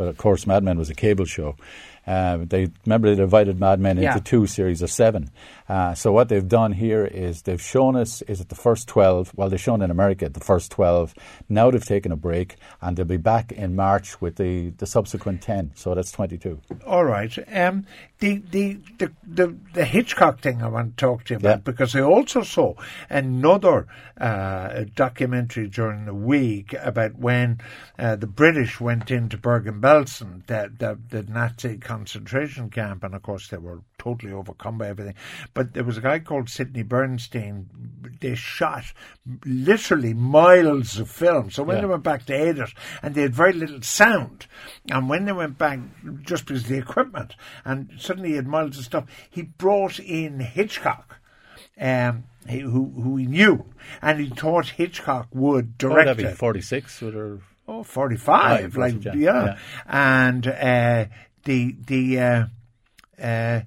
but 0.00 0.08
of 0.08 0.16
course, 0.16 0.46
Mad 0.46 0.64
Men 0.64 0.78
was 0.78 0.88
a 0.88 0.94
cable 0.94 1.26
show, 1.26 1.56
uh, 2.06 2.38
they 2.48 2.70
remember 2.86 3.10
they 3.10 3.16
divided 3.16 3.60
Mad 3.60 3.80
Men 3.80 3.98
into 3.98 4.20
two 4.20 4.46
series 4.46 4.82
of 4.82 4.90
seven. 4.90 5.30
Uh, 5.68 5.94
so 5.94 6.10
what 6.10 6.28
they've 6.28 6.48
done 6.48 6.72
here 6.72 7.04
is 7.04 7.42
they've 7.42 7.60
shown 7.60 7.96
us 7.96 8.22
is 8.22 8.40
it 8.40 8.48
the 8.48 8.54
first 8.54 8.88
twelve. 8.88 9.30
Well, 9.36 9.48
they've 9.48 9.60
shown 9.60 9.82
in 9.82 9.90
America 9.90 10.28
the 10.28 10.40
first 10.40 10.70
twelve. 10.72 11.14
Now 11.48 11.70
they've 11.70 11.84
taken 11.84 12.10
a 12.10 12.16
break 12.16 12.56
and 12.80 12.96
they'll 12.96 13.04
be 13.04 13.16
back 13.16 13.52
in 13.52 13.76
March 13.76 14.20
with 14.20 14.36
the, 14.36 14.70
the 14.70 14.86
subsequent 14.86 15.42
ten. 15.42 15.72
So 15.74 15.94
that's 15.94 16.10
twenty 16.10 16.38
two. 16.38 16.60
All 16.86 17.04
right. 17.04 17.36
Um, 17.54 17.86
the, 18.20 18.42
the 18.50 18.78
the 18.98 19.12
the 19.26 19.56
the 19.72 19.84
Hitchcock 19.84 20.40
thing 20.40 20.62
I 20.62 20.68
want 20.68 20.96
to 20.96 21.06
talk 21.06 21.24
to 21.24 21.34
you 21.34 21.38
about 21.38 21.48
yeah. 21.48 21.56
because 21.56 21.96
I 21.96 22.02
also 22.02 22.42
saw 22.42 22.74
another 23.08 23.86
uh, 24.20 24.84
documentary 24.94 25.68
during 25.68 26.04
the 26.04 26.14
week 26.14 26.74
about 26.78 27.16
when 27.16 27.60
uh, 27.98 28.16
the 28.16 28.26
British 28.26 28.78
went 28.78 29.10
into 29.10 29.38
Bergen-Belsen, 29.38 30.46
the, 30.46 30.70
the 30.78 30.98
the 31.08 31.22
Nazi 31.32 31.78
concentration 31.78 32.68
camp, 32.68 33.04
and 33.04 33.14
of 33.14 33.22
course 33.22 33.48
they 33.48 33.56
were 33.56 33.80
totally 33.98 34.32
overcome 34.32 34.78
by 34.78 34.88
everything. 34.88 35.14
But 35.54 35.72
there 35.72 35.84
was 35.84 35.96
a 35.96 36.02
guy 36.02 36.18
called 36.18 36.50
Sidney 36.50 36.82
Bernstein. 36.82 37.68
They 38.20 38.34
shot 38.34 38.84
literally 39.46 40.12
miles 40.14 40.98
of 40.98 41.10
film. 41.10 41.50
So 41.50 41.62
when 41.62 41.76
yeah. 41.76 41.82
they 41.82 41.88
went 41.88 42.02
back 42.02 42.26
to 42.26 42.34
edit, 42.34 42.70
and 43.02 43.14
they 43.14 43.22
had 43.22 43.34
very 43.34 43.54
little 43.54 43.82
sound, 43.82 44.46
and 44.90 45.08
when 45.08 45.24
they 45.24 45.32
went 45.32 45.56
back, 45.56 45.78
just 46.22 46.46
because 46.46 46.64
of 46.64 46.68
the 46.68 46.78
equipment, 46.78 47.34
and 47.64 47.90
suddenly 48.10 48.30
he 48.30 48.36
had 48.36 48.48
miles 48.48 48.76
of 48.76 48.84
stuff, 48.84 49.04
he 49.30 49.42
brought 49.42 50.00
in 50.00 50.40
Hitchcock. 50.40 51.20
Um, 51.80 52.24
who 52.48 52.90
who 52.90 53.16
he 53.16 53.26
knew, 53.26 53.64
and 54.02 54.18
he 54.18 54.28
thought 54.28 54.70
Hitchcock 54.70 55.28
would 55.32 55.78
direct 55.78 56.20
oh, 56.20 56.24
it. 56.24 56.36
Forty 56.36 56.60
six 56.60 57.02
or 57.02 57.40
oh, 57.68 57.82
45, 57.84 58.76
like 58.76 59.04
yeah. 59.04 59.14
yeah. 59.14 59.58
and 59.86 60.46
uh, 60.46 61.04
the 61.44 61.76
the 61.86 62.18
uh, 62.18 62.44
uh, 63.22 63.60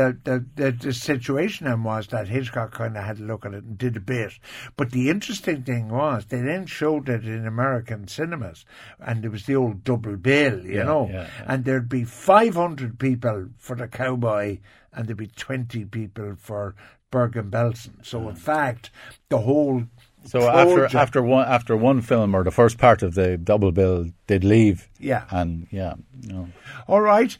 the, 0.00 0.16
the, 0.24 0.44
the, 0.56 0.72
the 0.72 0.92
situation 0.94 1.66
then 1.66 1.82
was 1.82 2.06
that 2.06 2.28
Hitchcock 2.28 2.72
kind 2.72 2.96
of 2.96 3.04
had 3.04 3.18
to 3.18 3.22
look 3.22 3.44
at 3.44 3.52
it 3.52 3.64
and 3.64 3.76
did 3.76 3.96
a 3.96 4.00
bit. 4.00 4.32
But 4.76 4.92
the 4.92 5.10
interesting 5.10 5.62
thing 5.62 5.88
was 5.90 6.24
they 6.26 6.40
then 6.40 6.64
showed 6.66 7.08
it 7.10 7.24
in 7.26 7.46
American 7.46 8.08
cinemas, 8.08 8.64
and 8.98 9.24
it 9.24 9.28
was 9.28 9.44
the 9.44 9.56
old 9.56 9.84
double 9.84 10.16
bill, 10.16 10.64
you 10.64 10.76
yeah, 10.76 10.84
know, 10.84 11.08
yeah, 11.08 11.28
yeah. 11.38 11.44
and 11.46 11.64
there'd 11.64 11.88
be 11.88 12.04
500 12.04 12.98
people 12.98 13.48
for 13.58 13.76
the 13.76 13.88
cowboy, 13.88 14.58
and 14.92 15.06
there'd 15.06 15.18
be 15.18 15.26
20 15.26 15.84
people 15.86 16.34
for 16.38 16.74
Bergen 17.10 17.50
Belsen. 17.50 18.04
So 18.04 18.28
in 18.28 18.36
mm. 18.36 18.38
fact, 18.38 18.90
the 19.28 19.38
whole 19.38 19.84
So 20.24 20.48
after 20.48 20.74
project. 20.74 20.94
after 20.94 21.22
one 21.22 21.48
after 21.48 21.76
one 21.76 22.02
film 22.02 22.34
or 22.34 22.44
the 22.44 22.50
first 22.50 22.78
part 22.78 23.02
of 23.02 23.14
the 23.14 23.38
double 23.38 23.72
bill, 23.72 24.06
they'd 24.26 24.44
leave. 24.44 24.88
Yeah. 24.98 25.24
and 25.30 25.66
yeah, 25.70 25.94
no. 26.24 26.48
All 26.86 27.00
right. 27.00 27.36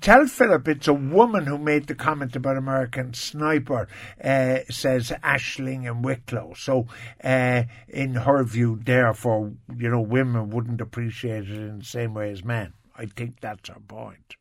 Tell 0.00 0.26
Philip 0.26 0.66
it's 0.68 0.88
a 0.88 0.94
woman 0.94 1.46
who 1.46 1.58
made 1.58 1.86
the 1.86 1.94
comment 1.94 2.34
about 2.34 2.56
American 2.56 3.14
Sniper, 3.14 3.86
uh, 4.22 4.58
says 4.70 5.12
Ashling 5.22 5.88
and 5.88 6.04
Wicklow. 6.04 6.54
So, 6.56 6.86
uh, 7.22 7.64
in 7.88 8.14
her 8.14 8.42
view, 8.44 8.80
therefore, 8.82 9.52
you 9.76 9.90
know, 9.90 10.00
women 10.00 10.50
wouldn't 10.50 10.80
appreciate 10.80 11.44
it 11.44 11.50
in 11.50 11.80
the 11.80 11.84
same 11.84 12.14
way 12.14 12.30
as 12.30 12.44
men. 12.44 12.72
I 12.96 13.06
think 13.06 13.40
that's 13.40 13.68
her 13.68 13.80
point. 13.86 14.36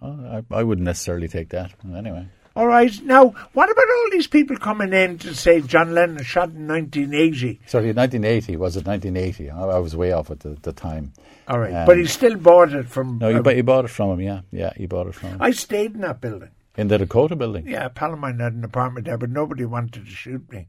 Oh, 0.00 0.42
I, 0.50 0.58
I 0.58 0.62
wouldn't 0.62 0.84
necessarily 0.84 1.28
take 1.28 1.50
that 1.50 1.72
anyway. 1.84 2.28
All 2.54 2.66
right. 2.66 2.92
Now, 3.02 3.28
what 3.54 3.70
about 3.70 3.84
all 3.88 4.10
these 4.10 4.26
people 4.26 4.56
coming 4.56 4.92
in 4.92 5.18
to 5.18 5.34
say 5.34 5.60
John 5.62 5.94
Lennon 5.94 6.22
shot 6.22 6.50
in 6.50 6.68
1980? 6.68 7.60
Sorry, 7.66 7.86
1980 7.92 8.56
was 8.56 8.76
it 8.76 8.86
1980? 8.86 9.50
I, 9.50 9.58
I 9.76 9.78
was 9.78 9.96
way 9.96 10.12
off 10.12 10.30
at 10.30 10.40
the, 10.40 10.50
the 10.60 10.72
time. 10.72 11.12
All 11.48 11.58
right. 11.58 11.72
Um, 11.72 11.86
but 11.86 11.96
he 11.96 12.06
still 12.06 12.36
bought 12.36 12.72
it 12.72 12.88
from. 12.88 13.18
No, 13.18 13.28
you, 13.28 13.38
uh, 13.38 13.42
bu- 13.42 13.54
you 13.56 13.62
bought 13.62 13.84
it 13.86 13.88
from 13.88 14.10
him. 14.12 14.20
Yeah, 14.20 14.40
yeah, 14.50 14.72
he 14.76 14.86
bought 14.86 15.06
it 15.06 15.14
from 15.14 15.30
him 15.30 15.38
I 15.42 15.50
stayed 15.52 15.94
in 15.94 16.02
that 16.02 16.20
building. 16.20 16.50
in 16.76 16.88
the 16.88 16.98
Dakota 16.98 17.36
building. 17.36 17.66
Yeah, 17.66 17.86
a 17.86 17.90
pal 17.90 18.12
of 18.12 18.18
mine 18.18 18.38
had 18.38 18.52
an 18.52 18.64
apartment 18.64 19.06
there, 19.06 19.18
but 19.18 19.30
nobody 19.30 19.64
wanted 19.64 20.04
to 20.04 20.10
shoot 20.10 20.50
me. 20.52 20.68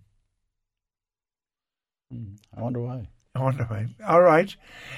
I 2.56 2.62
wonder 2.62 2.80
why. 2.80 3.08
I 3.36 3.41
wonder 3.41 3.63
why. 3.65 3.88
All 4.08 4.22
right. 4.22 4.56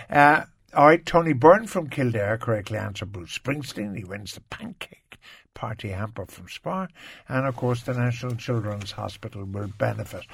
Uh, 0.10 0.44
all 0.74 0.88
right, 0.88 1.06
Tony 1.06 1.32
Byrne 1.34 1.68
from 1.68 1.90
Kildare 1.90 2.38
correctly 2.38 2.78
answered 2.78 3.14
Bruce 3.14 3.38
Springsteen. 3.38 3.96
He 3.98 4.04
wins 4.04 4.34
the 4.34 4.42
pancake 4.42 5.18
party 5.56 5.90
hamper 5.90 6.28
from 6.28 6.48
Spar. 6.48 6.90
And 7.28 7.48
of 7.48 7.56
course, 7.56 7.82
the 7.82 7.96
National 7.96 8.36
Children's 8.36 8.92
Hospital 8.92 9.44
will 9.44 9.68
benefit. 9.68 10.26